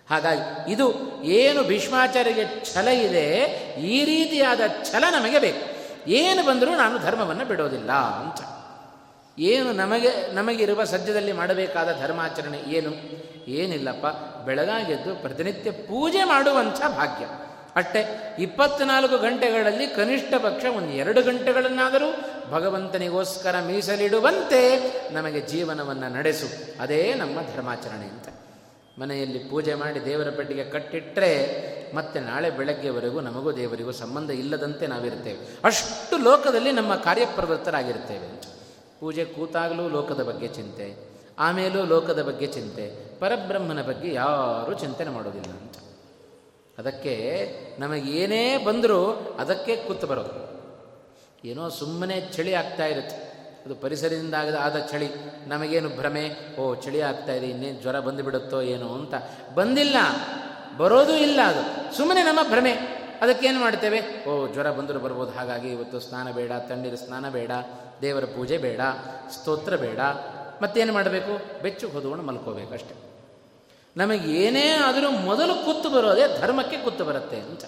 ಹಾಗಾಗಿ 0.10 0.72
ಇದು 0.72 0.86
ಏನು 1.39 1.63
ಭೀಷ್ಮಾಚಾರ್ಯ 1.63 2.43
ಛಲ 2.74 2.88
ಇದೆ, 2.88 3.26
ಈ 3.93 4.06
ರೀತಿಯಾದ 4.06 4.62
ಛಲ 4.91 5.04
ನಮಗೆ 5.17 5.39
ಬೇಕು. 5.39 5.65
ಏನು 6.08 6.43
ಬಂದರೂ 6.46 6.76
ನಾನು 6.76 6.98
ಧರ್ಮವನ್ನು 7.00 7.46
ಬಿಡೋದಿಲ್ಲ 7.46 7.91
ಅಂತ. 7.91 8.41
ಏನು 9.39 9.71
ನಮಗೆ, 9.71 10.34
ನಮಗಿರುವ 10.34 10.84
ಸದ್ಯದಲ್ಲಿ 10.84 11.32
ಮಾಡಬೇಕಾದ 11.32 12.00
ಧರ್ಮಾಚರಣೆ 12.02 12.58
ಏನು? 12.58 12.91
ಏನಿಲ್ಲಪ್ಪ. 13.47 14.06
ಬೆಳಗಾಗೆದ್ದು 14.45 15.15
ಪ್ರತಿನಿತ್ಯ 15.15 15.71
ಪೂಜೆ 15.71 16.23
ಮಾಡುವಂಥ 16.23 16.80
ಭಾಗ್ಯ. 16.80 17.26
ಅಷ್ಟೇ 17.76 18.36
ಇಪ್ಪತ್ನಾಲ್ಕು 18.39 19.17
ಗಂಟೆಗಳಲ್ಲಿ 19.17 19.88
ಕನಿಷ್ಠ 19.88 20.34
ಪಕ್ಷ 20.34 20.65
ಒಂದು 20.65 20.89
ಎರಡು 20.89 21.21
ಗಂಟೆಗಳನ್ನಾದರೂ 21.21 22.15
ಭಗವಂತನಿಗೋಸ್ಕರ 22.52 23.56
ಮೀಸಲಿಡುವಂತೆ 23.67 24.80
ನಮಗೆ 25.13 25.41
ಜೀವನವನ್ನು 25.41 26.13
ನಡೆಸು. 26.13 26.45
ಅದೇ 26.80 27.13
ನಮ್ಮ 27.13 27.39
ಧರ್ಮಾಚರಣೆ 27.41 28.06
ಅಂತ. 28.06 28.28
ಮನೆಯಲ್ಲಿ 29.00 29.39
ಪೂಜೆ 29.39 29.73
ಮಾಡಿ 29.73 30.06
ದೇವರ 30.06 30.30
ಪೆಟ್ಟಿಗೆ 30.30 30.63
ಕಟ್ಟಿಟ್ಟರೆ 30.63 31.67
ಮತ್ತೆ 31.95 32.19
ನಾಳೆ 32.19 32.50
ಬೆಳಗ್ಗೆವರೆಗೂ 32.50 33.21
ನಮಗೂ 33.21 33.52
ದೇವರಿಗೂ 33.52 33.91
ಸಂಬಂಧ 33.91 34.30
ಇಲ್ಲದಂತೆ 34.30 34.88
ನಾವಿರ್ತೇವೆ 34.88 35.58
ಅಷ್ಟು 35.63 36.17
ಲೋಕದಲ್ಲಿ 36.17 36.71
ನಮ್ಮ 36.71 36.95
ಕಾರ್ಯಪ್ರವೃತ್ತರಾಗಿರ್ತೇವೆ 36.95 38.57
ಪೂಜೆ 39.00 39.26
ಕೂತಾಗಲೂ 39.26 39.90
ಲೋಕದ 39.90 40.24
ಬಗ್ಗೆ 40.24 40.48
ಚಿಂತೆ, 40.48 40.96
ಆಮೇಲೂ 41.40 41.86
ಲೋಕದ 41.86 42.22
ಬಗ್ಗೆ 42.24 42.48
ಚಿಂತೆ, 42.48 42.86
ಪರಬ್ರಹ್ಮನ 43.20 43.82
ಬಗ್ಗೆ 43.82 44.14
ಯಾರೂ 44.14 44.74
ಚಿಂತನೆ 44.74 45.10
ಮಾಡೋದಿಲ್ಲ. 45.10 45.52
ಅಂತ 45.52 45.76
ಅದಕ್ಕೆ 46.78 47.16
ನಮಗೇನೇ 47.80 48.58
ಬಂದರೂ 48.58 49.12
ಅದಕ್ಕೆ 49.40 49.76
ಕೂತು 49.76 50.08
ಬರೋದು. 50.08 50.58
ಏನೋ 51.48 51.70
ಸುಮ್ಮನೆ 51.70 52.22
ಚಳಿ 52.22 52.54
ಆಗ್ತಾ 52.54 52.86
ಇರುತ್ತೆ. 52.86 53.18
ಅದು 53.66 53.76
ಪರಿಸರದಿಂದ 53.76 54.34
ಆಗದ 54.34 54.58
ಆದ 54.62 54.78
ಚಳಿ. 54.78 55.08
ನಮಗೇನು 55.48 55.90
ಭ್ರಮೆ? 55.90 56.56
ಓ, 56.60 56.76
ಚಳಿ 56.76 57.02
ಆಗ್ತಾ 57.02 57.34
ಇದೆ, 57.34 57.48
ಇನ್ನೇನು 57.48 57.82
ಜ್ವರ 57.82 58.00
ಬಂದುಬಿಡುತ್ತೋ 58.00 58.62
ಏನೋ 58.62 58.90
ಅಂತ. 58.90 59.14
ಬಂದಿಲ್ಲ, 59.56 59.96
ಬರೋದು 60.78 61.16
ಇಲ್ಲ 61.16 61.40
ಅದು. 61.46 61.96
ಸುಮ್ಮನೆ 61.98 62.24
ನಮ್ಮ 62.24 62.40
ಭ್ರಮೆ. 62.50 63.07
ಅದಕ್ಕೇನು 63.22 63.60
ಮಾಡ್ತೇವೆ? 63.60 64.26
ಓ, 64.30 64.48
ಜ್ವರ 64.48 64.72
ಬಂದರೂ 64.72 65.00
ಬರ್ಬೋದು. 65.00 65.32
ಹಾಗಾಗಿ 65.32 65.70
ಇವತ್ತು 65.70 66.00
ಸ್ನಾನ 66.00 66.32
ಬೇಡ, 66.32 66.52
ತಣ್ಣೀರು 66.52 66.98
ಸ್ನಾನ 66.98 67.30
ಬೇಡ, 67.30 67.52
ದೇವರ 68.02 68.26
ಪೂಜೆ 68.26 68.58
ಬೇಡ, 68.58 68.80
ಸ್ತೋತ್ರ 69.32 69.76
ಬೇಡ. 69.76 70.00
ಮತ್ತೇನು 70.62 70.94
ಮಾಡಬೇಕು? 70.94 71.62
ಬೆಚ್ಚು 71.62 71.90
ಹೊದ್ಕೊಂಡು 71.90 72.24
ಮಲ್ಕೋಬೇಕಷ್ಟೆ 72.24 72.96
ನಮಗೆ 73.98 74.46
ಏನೇ 74.46 74.70
ಆದರೂ 74.70 75.12
ಮೊದಲು 75.12 75.66
ಕೂತು 75.66 75.90
ಬರೋದೇ 75.90 76.40
ಧರ್ಮಕ್ಕೆ 76.40 76.78
ಕೂತು 76.78 77.06
ಬರುತ್ತೆ 77.06 77.40
ಅಂತ. 77.40 77.64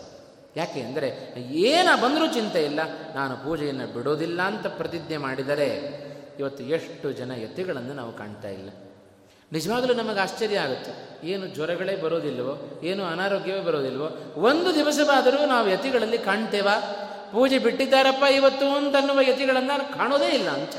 ಯಾಕೆ 0.55 0.81
ಅಂದರೆ, 0.81 1.33
ಏನ 1.41 1.87
ಬಂದರೂ 2.03 2.27
ಚಿಂತೆ 2.27 2.63
ಇಲ್ಲ. 2.63 2.79
ನಾನು 3.15 3.37
ಪೂಜೆಯನ್ನು 3.37 3.93
ಬಿಡೋದಿಲ್ಲ 3.93 4.41
ಅಂತ 4.41 4.67
ಪ್ರತಿಜ್ಞೆ 4.67 5.17
ಮಾಡಿದರೆ 5.17 6.09
ಇವತ್ತು 6.39 6.63
ಎಷ್ಟು 6.63 7.11
ಜನ 7.11 7.31
ಯತಿಗಳನ್ನು 7.35 7.93
ನಾವು 7.93 8.11
ಕಾಣ್ತಾ 8.13 8.47
ಇಲ್ಲ. 8.47 8.69
ನಿಜವಾಗಲೂ 9.53 9.93
ನಮಗೆ 9.93 10.19
ಆಶ್ಚರ್ಯ 10.19 10.59
ಆಗುತ್ತೆ. 10.59 11.09
ಏನು 11.27 11.47
ಜ್ವರಗಳೇ 11.47 11.95
ಬರೋದಿಲ್ವೋ, 11.95 12.79
ಏನು 12.83 13.03
ಅನಾರೋಗ್ಯವೇ 13.05 13.61
ಬರೋದಿಲ್ವೋ, 13.61 14.33
ಒಂದು 14.41 14.75
ದಿವಸವಾದರೂ 14.75 15.45
ನಾವು 15.45 15.69
ಯತಿಗಳಲ್ಲಿ 15.69 16.17
ಕಾಣ್ತೇವಾ? 16.17 16.75
ಪೂಜೆ 17.31 17.57
ಬಿಟ್ಟಿದ್ದಾರಪ್ಪ 17.57 18.23
ಇವತ್ತು 18.23 18.75
ಅಂತನ್ನುವ 18.75 19.21
ಯತಿಗಳನ್ನು 19.21 19.97
ಕಾಣೋದೇ 19.97 20.25
ಇಲ್ಲ 20.25 20.49
ಅಂತ. 20.49 20.69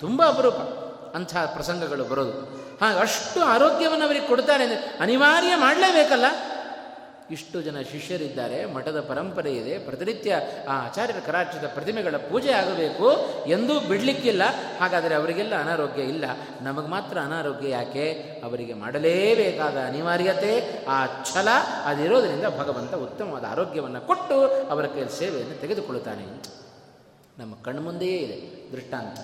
ತುಂಬ 0.00 0.26
ಅಪರೂಪ 0.28 0.54
ಅಂಥ 1.16 1.36
ಪ್ರಸಂಗಗಳು 1.36 2.04
ಬರೋದು. 2.04 2.58
ಹಾಗೆ 2.84 2.98
ಅಷ್ಟು 2.98 3.42
ಆರೋಗ್ಯವನ್ನು 3.42 4.04
ಅವರಿಗೆ 4.04 4.26
ಕೊಡ್ತಾರೆ 4.26 4.64
ಅಂದರೆ 4.64 4.96
ಅನಿವಾರ್ಯ 5.00 5.56
ಮಾಡಲೇಬೇಕಲ್ಲ? 5.56 6.24
ಇಷ್ಟು 7.30 7.62
ಜನ 7.62 7.80
ಶಿಷ್ಯರಿದ್ದಾರೆ, 7.80 8.66
ಮಠದ 8.66 9.00
ಪರಂಪರೆ 9.00 9.52
ಇದೆ, 9.52 9.78
ಪ್ರತಿನಿತ್ಯ 9.78 10.36
ಆ 10.68 10.86
ಆಚಾರ್ಯರ 10.86 11.20
ಕರಾಚಿತ 11.26 11.64
ಪ್ರತಿಮೆಗಳ 11.64 12.16
ಪೂಜೆ 12.16 12.52
ಆಗಬೇಕು 12.52 13.10
ಎಂದೂ 13.46 13.80
ಬಿಡಲಿಕ್ಕಿಲ್ಲ. 13.80 14.42
ಹಾಗಾದರೆ 14.80 15.14
ಅವರಿಗೆಲ್ಲ 15.14 15.60
ಅನಾರೋಗ್ಯ 15.60 16.02
ಇಲ್ಲ. 16.02 16.24
ನಮಗೆ 16.62 16.88
ಮಾತ್ರ 16.88 17.18
ಅನಾರೋಗ್ಯ 17.18 17.68
ಯಾಕೆ? 17.68 18.12
ಅವರಿಗೆ 18.44 18.74
ಮಾಡಲೇಬೇಕಾದ 18.74 19.76
ಅನಿವಾರ್ಯತೆ, 19.76 20.84
ಆ 20.88 21.06
ಛಲ 21.06 21.48
ಅದಿರೋದರಿಂದ 21.84 22.44
ಭಗವಂತ 22.58 22.94
ಉತ್ತಮವಾದ 22.94 23.44
ಆರೋಗ್ಯವನ್ನು 23.44 24.06
ಕೊಟ್ಟು 24.06 24.40
ಅವರ 24.68 24.86
ಕೈಯಲ್ಲಿ 24.86 25.18
ಸೇವೆಯನ್ನು 25.18 25.60
ತೆಗೆದುಕೊಳ್ಳುತ್ತಾನೆ. 25.60 26.58
ನಮ್ಮ 27.38 27.54
ಕಣ್ಮುಂದೆಯೇ 27.54 28.16
ಇದೆ 28.16 28.72
ದೃಷ್ಟಾಂತ. 28.72 29.18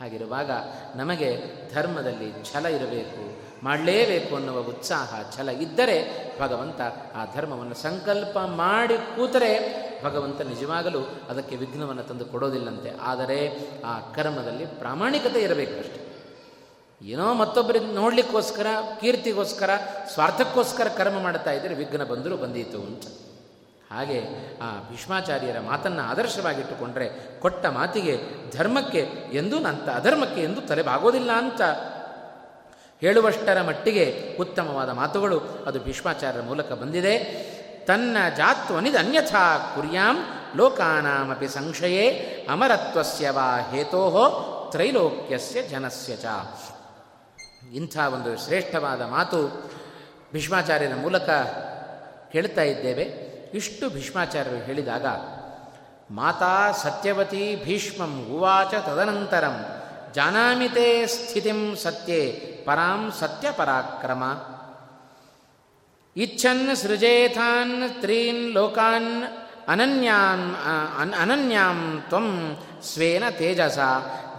ಹಾಗಿರುವಾಗ 0.00 0.50
ನಮಗೆ 0.96 1.40
ಧರ್ಮದಲ್ಲಿ 1.74 2.52
ಛಲ 2.52 2.66
ಇರಬೇಕು. 2.66 3.47
ಮಾಡಲೇಬೇಕು 3.62 4.36
ಅನ್ನುವ 4.36 4.58
ಉತ್ಸಾಹ, 4.58 5.36
ಛಲ 5.36 5.48
ಇದ್ದರೆ 5.48 5.98
ಭಗವಂತ 6.40 6.80
ಆ 7.16 7.34
ಧರ್ಮವನ್ನು 7.34 7.74
ಸಂಕಲ್ಪ 7.74 8.38
ಮಾಡಿ 8.38 8.96
ಕೂತರೆ 8.96 9.88
ಭಗವಂತ 10.04 10.40
ನಿಜವಾಗಲೂ 10.40 11.00
ಅದಕ್ಕೆ 11.30 11.56
ವಿಘ್ನವನ್ನು 11.56 12.02
ತಂದು 12.02 12.24
ಕೊಡೋದಿಲ್ಲಂತೆ. 12.24 12.90
ಆದರೆ 13.00 13.58
ಆ 13.82 14.00
ಕರ್ಮದಲ್ಲಿ 14.00 14.66
ಪ್ರಾಮಾಣಿಕತೆ 14.66 15.40
ಇರಬೇಕಷ್ಟೆ. 15.40 16.08
ಏನೋ 17.02 17.34
ಮತ್ತೊಬ್ಬರಿಂದ 17.34 17.94
ನೋಡಲಿಕ್ಕೋಸ್ಕರ, 17.94 18.66
ಕೀರ್ತಿಗೋಸ್ಕರ, 19.00 19.70
ಸ್ವಾರ್ಥಕ್ಕೋಸ್ಕರ 20.14 20.88
ಕರ್ಮ 20.88 21.20
ಮಾಡ್ತಾ 21.20 21.50
ಇದ್ದರೆ 21.50 21.74
ವಿಘ್ನ 21.74 22.04
ಬಂದರೂ 22.04 22.36
ಬಂದೀತು 22.36 22.78
ಅಂತ. 22.78 23.02
ಹಾಗೆ 23.92 24.20
ಆ 24.62 24.90
ಭೀಷ್ಮಾಚಾರ್ಯರ 24.90 25.60
ಮಾತನ್ನು 25.60 26.02
ಆದರ್ಶವಾಗಿಟ್ಟುಕೊಂಡ್ರೆ 26.02 27.40
ಕೊಟ್ಟ 27.40 27.66
ಮಾತಿಗೆ 27.66 28.20
ಧರ್ಮಕ್ಕೆ 28.56 29.08
ಎಂದೂ 29.32 29.58
ನಂತ, 29.58 29.88
ಅಧರ್ಮಕ್ಕೆ 29.88 30.42
ಎಂದೂ 30.42 30.60
ತಲೆಬಾಗೋದಿಲ್ಲ 30.60 31.30
ಅಂತ 31.32 31.60
ಹೇಳುವಷ್ಟರ 33.00 33.62
ಮಟ್ಟಿಗೆ 33.62 34.36
ಉತ್ತಮವಾದ 34.40 34.90
ಮಾತುಗಳು. 34.90 35.40
ಅದು 35.40 35.80
ಭೀಷ್ಮಾಚಾರ್ಯರ 35.80 36.42
ಮೂಲಕ 36.42 36.72
ಬಂದಿದೆ. 36.72 37.18
ತನ್ನ 37.86 38.16
ಜಾತ್ವನಿದ 38.36 38.96
ಅನ್ಯಥಾ 38.96 39.72
ಕುರ್ಯಾಂ 39.74 40.16
ಲೋಕಾನಾಮಪಿ 40.56 41.48
ಸಂಶಯೇ 41.48 42.10
ಅಮರತ್ವಸ್ಯ 42.50 43.30
ವಾ 43.30 43.58
ಹೇತೋ 43.70 44.68
ತ್ರೈಲೋಕ್ಯಸ್ಯ 44.72 45.62
ಜನಸ್ಯ 45.62 46.16
ಚ. 46.16 46.24
ಇಂಥ 47.74 47.98
ಒಂದು 47.98 48.44
ಶ್ರೇಷ್ಠವಾದ 48.44 49.02
ಮಾತು 49.02 49.70
ಭೀಷ್ಮಾಚಾರ್ಯರ 50.32 50.94
ಮೂಲಕ 50.94 51.30
ಹೇಳ್ತಾ 52.32 52.62
ಇದ್ದೇವೆ. 52.62 53.02
ಇಷ್ಟು 53.54 53.88
ಭೀಷ್ಮಾಚಾರ್ಯರು 53.88 54.56
ಹೇಳಿದಾಗ, 54.56 55.06
ಮಾತಾ 56.10 56.72
ಸತ್ಯವತಿ 56.72 57.60
ಭೀಷ್ಮಂ 57.64 58.26
ಉವಾಚ 58.32 58.74
ತದನಂತರಂ. 58.74 59.66
ಜಾನಾಮಿತೇ 60.14 61.06
ಸ್ಥಿತಿಂ 61.06 61.76
ಸತ್ಯೆ 61.76 62.57
ಪರಾಂ 62.68 63.12
ಸತ್ಯ 63.20 63.50
ಪರಾಕ್ರಮ. 63.52 64.22
ಇಚ್ಛನ್ 66.16 66.76
ಸೃಜೇಥಾನ್ 66.76 68.00
ತ್ರೀನ್ 68.00 68.52
ಲೋಕಾನ್ 68.52 69.12
ಅನನ್ಯಾನ್ 69.68 70.46
ಅನನ್ಯಾಂ 71.22 72.04
ತ್ವಂ 72.08 72.28
ಸ್ವೇನ 72.82 73.24
ತೇಜಸ. 73.30 73.78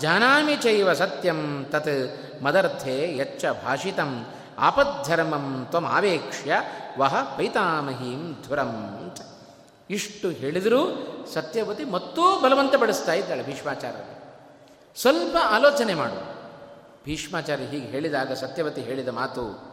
ಜಾನಾಮಿ 0.01 0.55
ಚೈವ 0.55 0.93
ಸತ್ಯಂ 0.93 1.65
ತತ್ 1.71 2.43
ಮದರ್ಥೆ 2.43 3.17
ಯಚ್ಚ 3.17 3.45
ಭಾಷಿತಂ. 3.65 4.11
ಆಪದ್ಧರ್ಮಂ 4.59 5.67
ತ್ವಂ 5.69 5.85
ಆವೇಕ್ಷ್ಯ 5.85 6.61
ವಹ 6.97 7.15
ಪೈತಾಮಹೀಂ 7.37 8.23
ಧುರಂ. 8.47 8.73
ಇಷ್ಟು 9.89 10.29
ಹೇಳಿದರೂ 10.29 10.81
ಸತ್ಯವತಿ 11.33 11.83
ಮತ್ತೂ 11.83 12.23
ಬಲವಂತಪಡಿಸ್ತಾ 12.41 13.13
ಇದ್ದಾಳೆ 13.13 13.43
ಭೀಷ್ಮಾಚಾರ್ಯರು. 13.43 14.13
ಸ್ವಲ್ಪ 15.01 15.35
ಆಲೋಚನೆ 15.49 15.93
ಮಾಡು. 15.93 16.38
ಭೀಷ್ಮಾಚಾರ್ಯ 17.09 17.63
ಹೀಗೆ 17.63 17.87
ಹೇಳಿದಾಗ, 17.87 18.33
ಸತ್ಯವತಿ 18.33 18.81
ಹೇಳಿದ 18.81 19.07
ಮಾತು, 19.07 19.69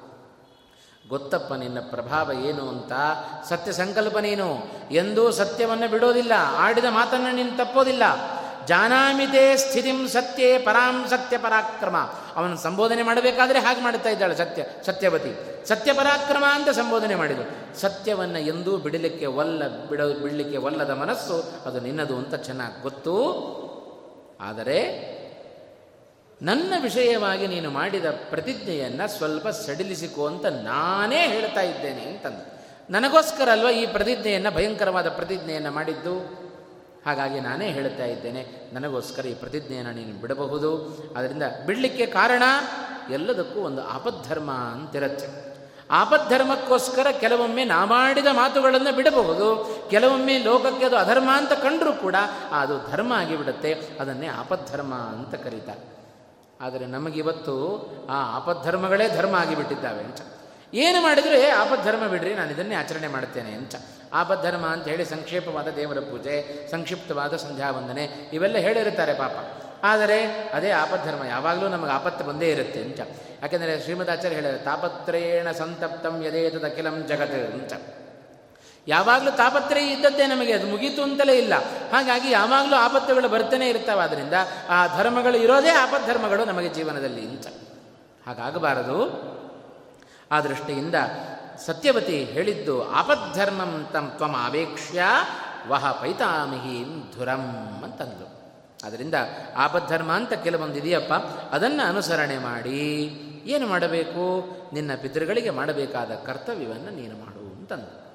ಗೊತ್ತಪ್ಪ, 1.09 1.55
ನಿನ್ನ 1.55 1.79
ಪ್ರಭಾವ 1.81 2.33
ಏನು 2.33 2.69
ಅಂತ 2.69 2.93
ಸತ್ಯ 3.49 3.73
ಸಂಕಲ್ಪನೇನು 3.73 4.49
ಎಂದೂ 4.91 5.31
ಸತ್ಯವನ್ನು 5.31 5.91
ಬಿಡೋದಿಲ್ಲ. 5.91 6.33
ಆಡಿದ 6.57 6.85
ಮಾತನ್ನು 6.91 7.35
ನೀನು 7.35 7.57
ತಪ್ಪೋದಿಲ್ಲ. 7.57 8.03
ಜಾನಾಮಿತೆ 8.67 9.57
ಸ್ಥಿತಿಂ 9.57 10.09
ಸತ್ಯೇ 10.09 10.59
ಪರಾಂ 10.59 11.09
ಸತ್ಯ 11.09 11.39
ಪರಾಕ್ರಮ. 11.39 11.97
ಅವನು 12.37 12.57
ಸಂಬೋಧನೆ 12.57 13.03
ಮಾಡಬೇಕಾದ್ರೆ 13.03 13.59
ಹಾಗೆ 13.59 13.83
ಮಾಡುತ್ತಾ 13.83 14.11
ಇದ್ದಾಳೆ 14.11 14.37
ಸತ್ಯ, 14.37 14.65
ಸತ್ಯವತಿ. 14.87 15.33
ಸತ್ಯ 15.69 15.93
ಪರಾಕ್ರಮ 15.93 16.45
ಅಂತ 16.51 16.69
ಸಂಬೋಧನೆ 16.69 17.15
ಮಾಡಿದರು 17.15 17.81
ಸತ್ಯವನ್ನು 17.81 18.39
ಎಂದೂ 18.39 18.77
ಬಿಡಲಿಕ್ಕೆ 18.77 19.27
ಒಲ್ಲ, 19.27 19.87
ಬಿಡ, 19.87 20.01
ಬಿಡಲಿಕ್ಕೆ 20.01 20.57
ಒಲ್ಲದ 20.57 20.91
ಮನಸ್ಸು 20.91 21.37
ಅದು 21.67 21.81
ನಿನ್ನದು 21.81 22.17
ಅಂತ 22.17 22.35
ಚೆನ್ನಾಗಿ 22.35 22.83
ಗೊತ್ತು. 22.83 23.15
ಆದರೆ 24.41 25.16
ನನ್ನ 26.43 26.75
ವಿಷಯವಾಗಿ 26.83 27.47
ನೀನು 27.47 27.71
ಮಾಡಿದ 27.71 28.05
ಪ್ರತಿಜ್ಞೆಯನ್ನು 28.31 29.09
ಸ್ವಲ್ಪ 29.09 29.49
ಸಡಿಲಿಸಿಕೋ 29.49 30.27
ಅಂತ 30.27 30.47
ನಾನೇ 30.47 31.27
ಹೇಳ್ತಾ 31.27 31.61
ಇದ್ದೇನೆ 31.61 32.03
ಅಂತಂದು. 32.03 32.57
ನನಗೋಸ್ಕರ 32.93 33.49
ಅಲ್ವಾ 33.53 33.71
ಈ 33.71 33.87
ಪ್ರತಿಜ್ಞೆಯನ್ನು, 33.87 34.51
ಭಯಂಕರವಾದ 34.51 35.09
ಪ್ರತಿಜ್ಞೆಯನ್ನು 35.09 35.71
ಮಾಡಿದ್ದು? 35.71 36.19
ಹಾಗಾಗಿ 37.07 37.41
ನಾನೇ 37.41 37.71
ಹೇಳ್ತಾ 37.71 38.05
ಇದ್ದೇನೆ, 38.05 38.47
ನನಗೋಸ್ಕರ 38.73 39.27
ಈ 39.27 39.35
ಪ್ರತಿಜ್ಞೆಯನ್ನು 39.35 39.93
ನೀನು 39.93 40.21
ಬಿಡಬಹುದು. 40.21 40.87
ಅದರಿಂದ 41.17 41.43
ಬಿಡಲಿಕ್ಕೆ 41.67 42.07
ಕಾರಣ 42.07 42.43
ಎಲ್ಲದಕ್ಕೂ 43.11 43.61
ಒಂದು 43.61 43.83
ಆಪದ್ಧರ್ಮ 43.83 44.51
ಅಂತಿರುತ್ತೆ. 44.51 45.57
ಆಪದ್ಧರ್ಮಕ್ಕೋಸ್ಕರ 45.91 47.07
ಕೆಲವೊಮ್ಮೆ 47.21 47.65
ನಾ 47.65 47.85
ಮಾಡಿದ 47.85 48.27
ಮಾತುಗಳನ್ನು 48.33 48.97
ಬಿಡಬಹುದು. 48.97 49.79
ಕೆಲವೊಮ್ಮೆ 49.91 50.39
ಲೋಕಕ್ಕೆ 50.39 50.85
ಅದು 50.85 50.97
ಅಧರ್ಮ 50.97 51.31
ಅಂತ 51.33 51.53
ಕಂಡರೂ 51.53 51.93
ಕೂಡ 51.93 52.15
ಅದು 52.51 52.91
ಧರ್ಮ 52.91 53.13
ಆಗಿಬಿಡುತ್ತೆ. 53.13 53.75
ಅದನ್ನೇ 54.01 54.27
ಆಪದ್ಧರ್ಮ 54.27 54.95
ಅಂತ 54.95 55.35
ಕರೀತಾರೆ. 55.35 55.97
ಆದರೆ 56.61 56.87
ನಮಗಿವತ್ತು 56.87 57.55
ಆ 58.11 58.37
ಆಪದ್ಧರ್ಮಗಳೇ 58.37 59.09
ಧರ್ಮ 59.09 59.35
ಆಗಿಬಿಟ್ಟಿದ್ದಾವೆ 59.35 60.01
ಅಂತ 60.01 60.21
ಏನು 60.75 61.01
ಮಾಡಿದರೆ 61.01 61.51
ಆಪದ್ಧರ್ಮ 61.51 62.07
ಬಿಡ್ರಿ, 62.07 62.35
ನಾನು 62.35 62.51
ಇದನ್ನೇ 62.51 62.75
ಆಚರಣೆ 62.75 63.09
ಮಾಡ್ತೇನೆ 63.09 63.53
ಅಂತ 63.53 63.75
ಆಪದ್ಧರ್ಮ 64.13 64.67
ಅಂತ 64.67 64.89
ಹೇಳಿ 64.89 65.05
ಸಂಕ್ಷೇಪವಾದ 65.05 65.69
ದೇವರ 65.69 66.01
ಪೂಜೆ, 66.01 66.69
ಸಂಕ್ಷಿಪ್ತವಾದ 66.71 67.37
ಸಂಧ್ಯಾ 67.37 67.71
ವಂದನೆ 67.71 68.05
ಇವೆಲ್ಲ 68.33 68.57
ಹೇಳಿರುತ್ತಾರೆ 68.57 69.15
ಪಾಪ. 69.15 69.37
ಆದರೆ 69.85 70.25
ಅದೇ 70.51 70.71
ಆಪದ್ಧರ್ಮ 70.71 71.25
ಯಾವಾಗಲೂ 71.25 71.69
ನಮಗೆ 71.69 71.91
ಆಪತ್ತು 71.91 72.25
ಬಂದೇ 72.25 72.49
ಇರುತ್ತೆ 72.51 72.83
ಅಂತ 72.83 73.01
ಯಾಕೆಂದರೆ 73.43 73.81
ಶ್ರೀಮದಾಚಾರ್ಯ 73.81 74.37
ಹೇಳಿದರೆ 74.37 74.59
ತಾಪತ್ರೇಣ 74.59 75.51
ಸಂತಪ್ತಂ 75.51 76.23
ಯದೇತದಖಿಲಂ 76.25 77.07
ಜಗತ್ 77.07 77.53
ಅಂತ 77.53 77.73
ಯಾವಾಗಲೂ 78.89 79.31
ತಾಪತ್ರಯ 79.31 79.87
ಇದ್ದದ್ದೇ 79.87 80.27
ನಮಗೆ, 80.27 80.53
ಅದು 80.53 80.67
ಮುಗೀತು 80.67 81.03
ಅಂತಲೇ 81.03 81.39
ಇಲ್ಲ. 81.39 81.55
ಹಾಗಾಗಿ 81.93 82.31
ಯಾವಾಗಲೂ 82.31 82.77
ಆಪತ್ತುಗಳು 82.77 83.29
ಬರ್ತಾನೆ 83.29 83.69
ಇರ್ತಾವೆ 83.69 84.01
ಆದ್ದರಿಂದ 84.01 84.33
ಆ 84.69 84.87
ಧರ್ಮಗಳು 84.97 85.37
ಇರೋದೇ 85.37 85.71
ಆಪದ್ಧರ್ಮಗಳು 85.71 86.45
ನಮಗೆ 86.45 86.69
ಜೀವನದಲ್ಲಿ 86.69 87.27
ಅಂತ 87.27 87.47
ಹಾಗಾಗಬಾರದು. 88.27 88.99
ಆ 90.33 90.41
ದೃಷ್ಟಿಯಿಂದ 90.41 90.95
ಸತ್ಯವತಿ 91.67 92.25
ಹೇಳಿದ್ದು, 92.25 92.91
ಆಪದ್ಧರ್ಮಂ 92.91 93.89
ತಂ 93.93 94.13
ತ್ವಮ 94.17 94.37
ಆವೇಕ್ಷ್ಯ 94.39 95.03
ವಹ 95.69 95.91
ಪೈತಾಮಿಹೀಂ 95.91 97.13
ಧುರಂ 97.19 97.45
ಅಂತಂದು 97.85 98.27
ಆದ್ದರಿಂದ 98.87 99.15
ಆಪದ್ಧರ್ಮ 99.57 100.13
ಅಂತ 100.13 100.33
ಕೆಲವೊಂದು 100.33 100.75
ಇದೆಯಪ್ಪ, 100.75 101.13
ಅದನ್ನು 101.53 101.89
ಅನುಸರಣೆ 101.89 102.39
ಮಾಡಿ. 102.39 102.83
ಏನು 103.47 103.67
ಮಾಡಬೇಕು? 103.67 104.49
ನಿನ್ನ 104.73 104.91
ಪಿತೃಗಳಿಗೆ 105.03 105.51
ಮಾಡಬೇಕಾದ 105.51 106.11
ಕರ್ತವ್ಯವನ್ನು 106.11 106.91
ನೀನು 106.91 107.15
ಮಾಡು 107.17 107.41
ಅಂತಂದು 107.41 108.06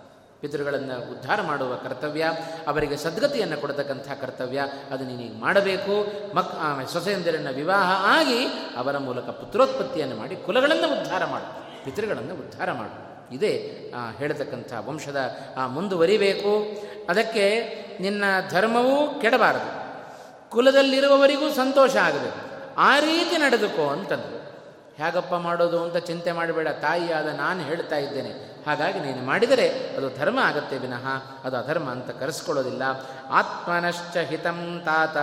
ಪಿತೃಗಳನ್ನು 0.41 0.95
ಉದ್ಧಾರ 1.12 1.41
ಮಾಡುವ 1.41 1.75
ಕರ್ತವ್ಯ, 1.75 2.25
ಅವರಿಗೆ 2.67 2.97
ಸದ್ಗತಿಯನ್ನು 2.97 3.58
ಕೊಡತಕ್ಕಂಥ 3.62 4.08
ಕರ್ತವ್ಯ, 4.21 4.62
ಅದು 4.91 5.04
ನೀನೀಗ 5.04 5.34
ಮಾಡಬೇಕು. 5.39 5.93
ಮಕ್ 6.36 6.54
ಸೊಸೆಯಂದಿರನ್ನು 6.93 7.54
ವಿವಾಹ 7.54 7.89
ಆಗಿ 8.19 8.45
ಅವರ 8.77 8.97
ಮೂಲಕ 8.97 9.30
ಪುತ್ರೋತ್ಪತ್ತಿಯನ್ನು 9.30 10.15
ಮಾಡಿ 10.15 10.36
ಕುಲಗಳನ್ನು 10.36 11.01
ಉದ್ಧಾರ 11.01 11.25
ಮಾಡು, 11.25 11.49
ಪಿತೃಗಳನ್ನು 11.86 12.34
ಉದ್ಧಾರ 12.34 12.71
ಮಾಡು. 12.71 13.12
ಇದೇ 13.36 13.51
ಹೇಳತಕ್ಕಂಥ 14.17 14.73
ವಂಶದ 14.80 15.19
ಮುಂದುವರಿಬೇಕು. 15.67 16.51
ಅದಕ್ಕೆ 17.10 17.45
ನಿನ್ನ 18.01 18.23
ಧರ್ಮವೂ 18.51 19.19
ಕೆಡಬಾರದು. 19.21 19.69
ಕುಲದಲ್ಲಿರುವವರಿಗೂ 20.49 21.49
ಸಂತೋಷ 21.54 21.95
ಆಗಬೇಕು. 21.95 22.39
ಆ 22.77 22.99
ರೀತಿ 22.99 23.38
ನಡೆದುಕೋ 23.38 23.88
ಅಂತಂದು 23.89 24.39
ಹೇಗಪ್ಪ 24.97 25.36
ಮಾಡೋದು 25.36 25.84
ಅಂತ 25.84 25.97
ಚಿಂತೆ 25.97 26.32
ಮಾಡಬೇಡ. 26.32 26.67
ತಾಯಿಯಾದ 26.82 27.27
ನಾನು 27.27 27.62
ಹೇಳ್ತಾ 27.63 27.97
ಇದ್ದೇನೆ. 27.97 28.51
ಹಾಗಾಗಿ 28.65 29.00
ನೀನು 29.00 29.26
ಮಾಡಿದರೆ 29.26 29.95
ಅದು 29.97 30.17
ಧರ್ಮ 30.17 30.39
ಆಗತ್ತೆ 30.39 30.78
ವಿನಃ 30.78 31.06
ಅದು 31.43 31.58
ಅಧರ್ಮ 31.58 31.89
ಅಂತ 31.89 32.10
ಕರೆಸ್ಕೊಳ್ಳೋದಿಲ್ಲ. 32.12 32.84
ಆತ್ಮನಶ್ಚ 33.30 34.17
ಹಿತಂ 34.17 34.82
ತಾತ 34.86 35.17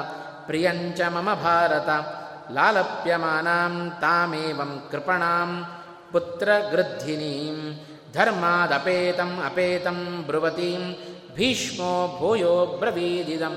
ಪ್ರಿಯಂಚ 0.47 1.01
ಮಮ 1.01 1.35
ಭಾರತ 1.35 1.89
ಲಾಲಪ್ಯಮಾನಾಂ 2.53 4.01
ತಾಮೇವಂ 4.01 4.89
ಕೃಪಣಾಂ 4.91 5.67
ಪುತ್ರ 6.13 6.51
ಪುತ್ರಗೃದ್ಧಿನೀಂ 6.53 7.79
ಧರ್ಮಾದಪೇತಂ 8.15 9.43
ಅಪೇತಂ 9.47 10.23
ಬ್ರುವತೀಂ 10.27 10.97
ಭೀಷ್ಮೋ 11.35 12.17
ಭೂಯೋ 12.21 12.67
ಬ್ರವೀದಿದಂ. 12.67 13.57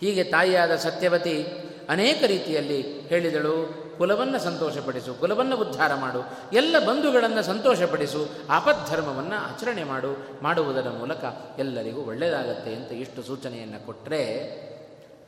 ಹೀಗೆ 0.00 0.24
ತಾಯಿಯಾದ 0.24 0.76
ಸತ್ಯವತಿ 0.76 1.42
ಅನೇಕ 1.88 2.22
ರೀತಿಯಲ್ಲಿ 2.26 3.00
ಹೇಳಿದಳು. 3.00 3.79
ಕುಲವನ್ನು 4.00 4.38
ಸಂತೋಷಪಡಿಸು, 4.38 5.14
ಕುಲವನ್ನು 5.14 5.56
ಉದ್ಧಾರ 5.56 5.94
ಮಾಡು, 5.94 6.20
ಎಲ್ಲ 6.52 6.78
ಬಂಧುಗಳನ್ನು 6.78 7.42
ಸಂತೋಷಪಡಿಸು, 7.42 8.28
ಆಪದ್ಧರ್ಮವನ್ನು 8.50 9.36
ಆಚರಣೆ 9.36 9.84
ಮಾಡು, 9.84 10.40
ಮಾಡುವುದರ 10.42 10.88
ಮೂಲಕ 10.90 11.24
ಎಲ್ಲರಿಗೂ 11.58 12.00
ಒಳ್ಳೆಯದಾಗತ್ತೆ 12.00 12.74
ಅಂತ 12.74 12.92
ಇಷ್ಟು 12.92 13.22
ಸೂಚನೆಯನ್ನು 13.22 13.86
ಕೊಟ್ಟರೆ 13.86 14.20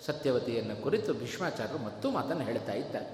ಸತ್ಯವತಿಯನ್ನು 0.06 0.82
ಕುರಿತು 0.82 1.12
ಭೀಷ್ಮಾಚಾರ್ಯರು 1.14 1.84
ಮತ್ತೂ 1.84 2.10
ಮಾತನ್ನು 2.10 2.44
ಹೇಳ್ತಾ 2.44 2.72
ಇದ್ದಾರೆ. 2.72 3.08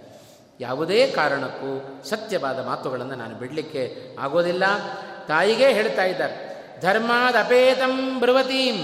ಯಾವುದೇ 0.60 1.06
ಕಾರಣಕ್ಕೂ 1.06 2.04
ಸತ್ಯವಾದ 2.04 2.66
ಮಾತುಗಳನ್ನು 2.66 3.14
ನಾನು 3.14 3.34
ಬಿಡಲಿಕ್ಕೆ 3.34 3.82
ಆಗೋದಿಲ್ಲ. 4.20 4.64
ತಾಯಿಗೆ 5.28 5.68
ಹೇಳ್ತಾ 5.68 6.04
ಇದ್ದಾರೆ, 6.04 6.36
ಧರ್ಮಾದಪೇತಂ 6.80 8.20
ಬ್ರವತೀಂ, 8.20 8.78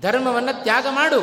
ಧರ್ಮವನ್ನು 0.00 0.62
ತ್ಯಾಗ 0.62 0.86
ಮಾಡು, 0.90 1.20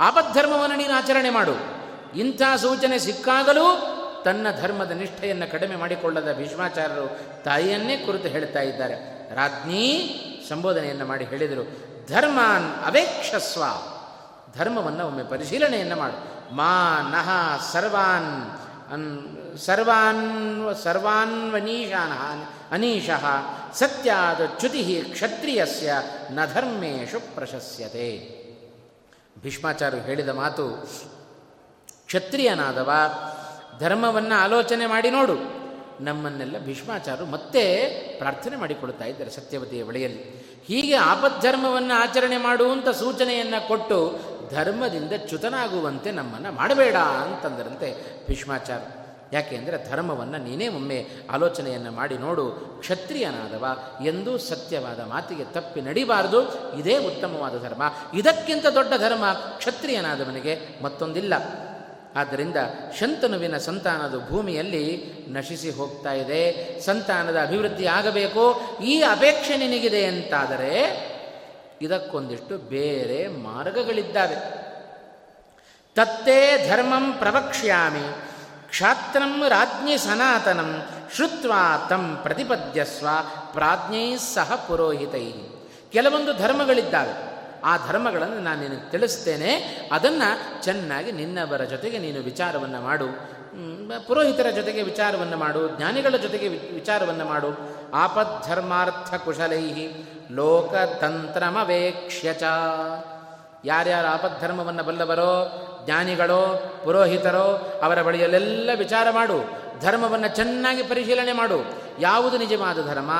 ಆಪದ್ಧರ್ಮವನ್ನು 0.00 0.76
ನೀನು 0.76 0.92
ಆಚರಣೆ 0.92 1.30
ಮಾಡು 1.30 1.79
ಇಂಥ 2.16 2.42
ಸೂಚನೆ 2.56 2.98
ಸಿಕ್ಕಾಗಲೂ 2.98 3.96
ತನ್ನ 4.24 4.46
ಧರ್ಮದ 4.60 4.90
ನಿಷ್ಠೆಯನ್ನು 4.90 5.52
ಕಡಿಮೆ 5.52 5.76
ಮಾಡಿಕೊಳ್ಳದ 5.76 6.32
ಭೀಷ್ಮಾಚಾರ್ಯರು 6.32 7.18
ತಾಯಿಯನ್ನೇ 7.44 7.96
ಕುರಿತು 7.96 8.28
ಹೇಳ್ತಾ 8.28 8.60
ಇದ್ದಾರೆ. 8.60 8.94
ರಾಜ್ಞಿ 9.34 10.16
ಸಂಬೋಧನೆಯನ್ನು 10.48 11.06
ಮಾಡಿ 11.06 11.24
ಹೇಳಿದರು. 11.24 11.90
ಧರ್ಮಾನ್ 12.08 12.84
ಅವೇಕ್ಷಸ್ವ. 12.84 13.64
ಧರ್ಮವನ್ನು 14.58 15.06
ಒಮ್ಮೆ 15.06 15.22
ಪರಿಶೀಲನೆಯನ್ನು 15.22 15.96
ಮಾಡು. 15.96 16.54
ಮಾ 16.54 17.00
ನಹ 17.10 17.30
ಸರ್ವಾನ್ 17.72 18.50
ಅನ್ 18.92 19.58
ಸರ್ವಾನ್ 19.58 20.74
ಸರ್ವಾನ್ವನೀಶಾನ 20.82 22.12
ಅನೀಶಃ 22.74 23.26
ಸತ್ಯಾದ 23.74 24.58
ಚ್ಯುತಿ 24.58 25.04
ಕ್ಷತ್ರಿಯಸ್ಯ 25.12 25.92
ನ 26.30 26.38
ಧರ್ಮೇಶು 26.54 27.34
ಪ್ರಶಸ್ಯತೆ. 27.34 28.40
ಭೀಷ್ಮಾಚಾರ್ಯರು 29.42 30.04
ಹೇಳಿದ 30.04 30.28
ಮಾತು 30.28 30.90
ಕ್ಷತ್ರಿಯನಾದವ, 32.10 32.90
ಧರ್ಮವನ್ನು 33.78 34.42
ಆಲೋಚನೆ 34.42 34.86
ಮಾಡಿ 34.86 35.10
ನೋಡು. 35.10 35.34
ನಮ್ಮನ್ನೆಲ್ಲ 36.04 36.58
ಭೀಷ್ಮಾಚಾರ್ಯರು 36.58 37.30
ಮತ್ತೆ 37.30 37.88
ಪ್ರಾರ್ಥನೆ 38.18 38.56
ಮಾಡಿಕೊಳ್ತಾ 38.56 39.04
ಇದ್ದಾರೆ 39.04 39.30
ಸತ್ಯವತಿಯ 39.30 39.82
ಬಳಿಯಲ್ಲಿ. 39.82 40.22
ಹೀಗೆ 40.66 40.94
ಆಪದ್ಧರ್ಮವನ್ನು 40.94 41.94
ಆಚರಣೆ 41.94 42.36
ಮಾಡುವಂಥ 42.36 42.88
ಸೂಚನೆಯನ್ನು 42.88 43.68
ಕೊಟ್ಟು 43.68 44.18
ಧರ್ಮದಿಂದ 44.50 45.12
ಚ್ಯುತನಾಗುವಂತೆ 45.12 46.10
ನಮ್ಮನ್ನು 46.10 46.52
ಮಾಡಬೇಡ 46.52 46.96
ಅಂತಂದರಂತೆ 46.96 47.88
ಭೀಷ್ಮಾಚಾರ 48.26 48.80
ಯಾಕೆ 49.32 49.56
ಅಂದರೆ 49.56 49.90
ಧರ್ಮವನ್ನು 49.90 50.38
ನೀನೇ 50.38 50.68
ಒಮ್ಮೆ 50.68 51.06
ಆಲೋಚನೆಯನ್ನು 51.30 51.92
ಮಾಡಿ 51.92 52.18
ನೋಡು, 52.18 52.50
ಕ್ಷತ್ರಿಯನಾದವ, 52.80 53.78
ಎಂದೂ 54.04 54.38
ಸತ್ಯವಾದ 54.38 55.00
ಮಾತಿಗೆ 55.00 55.44
ತಪ್ಪಿ 55.44 55.80
ನಡಿಬಾರದು. 55.80 56.72
ಇದೇ 56.74 56.96
ಉತ್ತಮವಾದ 56.96 57.62
ಧರ್ಮ. 57.62 57.82
ಇದಕ್ಕಿಂತ 58.14 58.66
ದೊಡ್ಡ 58.66 58.92
ಧರ್ಮ 58.98 59.32
ಕ್ಷತ್ರಿಯನಾದವನಿಗೆ 59.32 60.82
ಮತ್ತೊಂದಿಲ್ಲ. 60.82 61.34
ಆದ್ದರಿಂದ 62.16 62.56
ಶಂತನುವಿನ 62.98 63.56
ಸಂತಾನದ 63.56 64.26
ಭೂಮಿಯಲ್ಲಿ 64.28 65.12
ನಶಿಸಿ 65.28 65.70
ಹೋಗ್ತಾ 65.70 66.12
ಇದೆ. 66.12 66.80
ಸಂತಾನದ 66.80 67.40
ಅಭಿವೃದ್ಧಿ 67.40 67.86
ಆಗಬೇಕು. 67.86 68.60
ಈ 68.84 69.02
ಅಪೇಕ್ಷೆ 69.02 69.56
ನಿನಗಿದೆ 69.56 70.04
ಅಂತಾದರೆ 70.04 71.10
ಇದಕ್ಕೊಂದಿಷ್ಟು 71.82 72.58
ಬೇರೆ 72.58 73.28
ಮಾರ್ಗಗಳಿದ್ದಾವೆ. 73.28 74.36
ತತ್ತೇ 75.94 76.68
ಧರ್ಮಂ 76.68 77.12
ಪ್ರವಕ್ಷ್ಯಾಮಿ, 77.12 78.14
ಕ್ಷಾತ್ರಂ 78.68 79.48
ರಾಜ್ಞಿ 79.48 79.98
ಸನಾತನಂ, 79.98 80.82
ಶ್ರುತ್ವಾ 81.14 81.86
ತಂ 81.90 82.18
ಪ್ರತಿಪದ್ಯಸ್ವ 82.22 83.06
ಪ್ರಾಜ್ಞೈ 83.52 84.16
ಸಹ 84.16 84.64
ಪುರೋಹಿತೈ. 84.68 85.32
ಕೆಲವೊಂದು 85.92 86.32
ಧರ್ಮಗಳಿದ್ದಾವೆ. 86.32 87.29
ಆ 87.64 87.86
ಧರ್ಮಗಳನ್ನು 87.86 88.38
ನಾನು 88.38 88.60
ನಿನಗೆ 88.60 88.90
ತಿಳಿಸ್ತೇನೆ. 88.90 89.80
ಅದನ್ನು 89.92 90.62
ಚೆನ್ನಾಗಿ 90.62 91.12
ನಿನ್ನವರ 91.12 91.64
ಜೊತೆಗೆ 91.64 91.98
ನೀನು 91.98 92.20
ವಿಚಾರವನ್ನು 92.20 92.80
ಮಾಡು. 92.80 93.40
ಪುರೋಹಿತರ 94.06 94.50
ಜೊತೆಗೆ 94.50 94.82
ವಿಚಾರವನ್ನು 94.82 95.36
ಮಾಡು. 95.36 95.68
ಜ್ಞಾನಿಗಳ 95.68 96.16
ಜೊತೆಗೆ 96.16 96.48
ವಿಚಾರವನ್ನು 96.48 97.24
ಮಾಡು. 97.24 97.80
ಆಪದ್ಧರ್ಮಾರ್ಥ 97.94 99.14
ಕುಶಲೈ 99.14 99.88
ಲೋಕತಂತ್ರಮವೇಕ್ಷ್ಯಚ. 100.30 102.42
ಯಾರ್ಯಾರು 103.64 104.08
ಆಪದ್ಧರ್ಮವನ್ನು 104.08 104.84
ಬಲ್ಲವರೋ 104.84 105.66
ಜ್ಞಾನಿಗಳೋ, 105.84 106.72
ಪುರೋಹಿತರೋ, 106.84 107.80
ಅವರ 107.82 108.02
ಬಳಿಯಲ್ಲೆಲ್ಲ 108.02 108.70
ವಿಚಾರ 108.78 109.10
ಮಾಡು. 109.10 109.60
ಧರ್ಮವನ್ನು 109.80 110.36
ಚೆನ್ನಾಗಿ 110.36 110.82
ಪರಿಶೀಲನೆ 110.82 111.32
ಮಾಡು. 111.32 111.56
ಯಾವುದು 112.00 112.38
ನಿಜವಾದ 112.38 112.86
ಧರ್ಮ, 112.86 113.10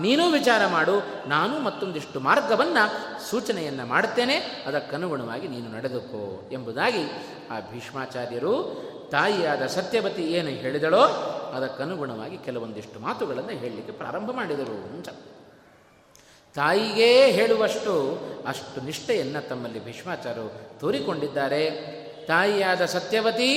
ನೀನೂ 0.00 0.30
ವಿಚಾರ 0.30 0.66
ಮಾಡು. 0.66 1.28
ನಾನು 1.28 1.58
ಮತ್ತೊಂದಿಷ್ಟು 1.58 2.20
ಮಾರ್ಗವನ್ನು, 2.20 3.30
ಸೂಚನೆಯನ್ನು 3.30 3.86
ಮಾಡುತ್ತೇನೆ 3.86 4.64
ಅದಕ್ಕನುಗುಣವಾಗಿ 4.66 5.48
ನೀನು 5.48 5.72
ನಡೆದುಕೋ 5.72 6.48
ಎಂಬುದಾಗಿ 6.52 7.04
ಆ 7.50 7.60
ಭೀಷ್ಮಾಚಾರ್ಯರು 7.72 8.82
ತಾಯಿಯಾದ 9.10 9.66
ಸತ್ಯವತಿ 9.66 10.22
ಏನು 10.22 10.48
ಹೇಳಿದಳೋ, 10.48 11.02
ಅದಕ್ಕನುಗುಣವಾಗಿ 11.56 12.38
ಕೆಲವೊಂದಿಷ್ಟು 12.38 13.00
ಮಾತುಗಳನ್ನು 13.00 13.50
ಹೇಳಲಿಕ್ಕೆ 13.50 13.92
ಪ್ರಾರಂಭ 13.92 14.30
ಮಾಡಿದರು 14.30 14.94
ಅಂತ. 14.94 15.08
ತಾಯಿಗೇ 16.54 17.30
ಹೇಳುವಷ್ಟು 17.30 18.18
ಅಷ್ಟು 18.46 18.80
ನಿಷ್ಠೆಯನ್ನು 18.80 19.48
ತಮ್ಮಲ್ಲಿ 19.48 19.84
ಭೀಷ್ಮಾಚಾರ್ಯರು 19.84 20.80
ತೋರಿಕೊಂಡಿದ್ದಾರೆ. 20.80 21.70
ತಾಯಿಯಾದ 22.30 22.82
ಸತ್ಯವತಿ 22.84 23.50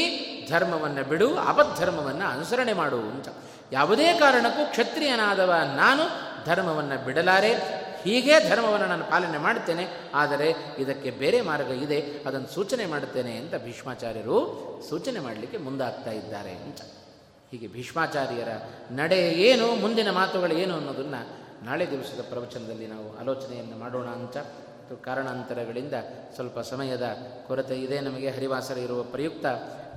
ಧರ್ಮವನ್ನು 0.49 1.03
ಬಿಡು, 1.09 1.27
ಅಪಧರ್ಮವನ್ನು 1.49 2.25
ಅನುಸರಣೆ 2.25 2.73
ಮಾಡು 2.73 2.99
ಅಂತ. 3.11 3.27
ಯಾವುದೇ 3.71 4.07
ಕಾರಣಕ್ಕೂ 4.13 4.63
ಕ್ಷತ್ರಿಯನಾದವ 4.69 5.51
ನಾನು 5.75 6.03
ಧರ್ಮವನ್ನು 6.45 6.97
ಬಿಡಲಾರೆ. 7.05 7.51
ಹೀಗೆ 8.03 8.35
ಧರ್ಮವನ್ನು 8.49 8.87
ನಾನು 8.87 9.05
ಪಾಲನೆ 9.05 9.37
ಮಾಡುತ್ತೇನೆ 9.37 9.85
ಆದರೆ 10.13 10.47
ಇದಕ್ಕೆ 10.79 11.09
ಬೇರೆ 11.11 11.41
ಮಾರ್ಗ 11.41 11.69
ಇದೆ. 11.85 11.99
ಅದನ್ನು 12.25 12.49
ಸೂಚನೆ 12.53 12.85
ಮಾಡುತ್ತೇನೆ 12.85 13.33
ಅಂತ 13.37 13.55
ಭೀಷ್ಮಾಚಾರ್ಯರು 13.55 14.37
ಸೂಚನೆ 14.89 15.19
ಮಾಡಲಿಕ್ಕೆ 15.19 15.57
ಮುಂದಾಗ್ತಾ 15.57 16.11
ಇದ್ದಾರೆ 16.11 16.53
ಅಂತ. 16.65 16.81
ಹೀಗೆ 17.51 17.67
ಭೀಷ್ಮಾಚಾರ್ಯರ 17.67 18.51
ನಡೆ 18.91 19.21
ಏನು, 19.47 19.67
ಮುಂದಿನ 19.75 20.09
ಮಾತುಗಳು 20.11 20.53
ಏನು 20.53 20.73
ಅನ್ನೋದನ್ನು 20.75 21.21
ನಾಳೆ 21.65 21.85
ದಿವಸದ 21.91 22.21
ಪ್ರವಚನದಲ್ಲಿ 22.29 22.87
ನಾವು 22.87 23.07
ಆಲೋಚನೆಯನ್ನು 23.19 23.77
ಮಾಡೋಣ 23.77 24.07
ಅಂತ 24.21 24.37
ಕಾರಣಾಂತರಗಳಿಂದ 24.95 25.93
ಸ್ವಲ್ಪ 26.35 26.59
ಸಮಯದ 26.59 27.17
ಕೊರತೆ 27.47 27.81
ಇದೆ. 27.81 28.01
ನಮಗೆ 28.01 28.29
ಹರಿವಾಸರ 28.29 28.77
ಇರುವ 28.77 29.03
ಪ್ರಯುಕ್ತ 29.03 29.45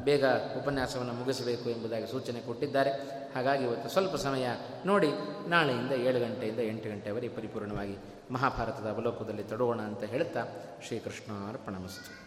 ಬೇಗ 0.04 0.24
ಉಪನ್ಯಾಸವನ್ನು 0.62 1.12
ಮುಗಿಸಬೇಕು 1.12 1.70
ಎಂಬುದಾಗಿ 1.70 2.06
ಸೂಚನೆ 2.06 2.40
ಕೊಟ್ಟಿದ್ದಾರೆ. 2.40 2.90
ಹಾಗಾಗಿ 3.34 3.64
ಇವತ್ತು 3.64 3.88
ಸ್ವಲ್ಪ 3.88 4.16
ಸಮಯ 4.16 4.48
ನೋಡಿ 4.86 5.08
ನಾಳೆಯಿಂದ 5.48 5.92
ಏಳು 5.92 6.20
ಗಂಟೆಯಿಂದ 6.20 6.58
ಎಂಟು 6.58 6.88
ಗಂಟೆವರೆಗೆ 6.88 7.36
ಪರಿಪೂರ್ಣವಾಗಿ 7.36 7.96
ಮಹಾಭಾರತದ 8.30 8.90
ಅವಲೋಕದಲ್ಲಿ 8.90 9.42
ತೊಡೋಣ 9.42 9.80
ಅಂತ 9.80 10.04
ಹೇಳುತ್ತಾ 10.04 10.44
ಶ್ರೀಕೃಷ್ಣ 10.86 11.48
ಅರ್ಪಣಮಸ್ತು 11.48 12.26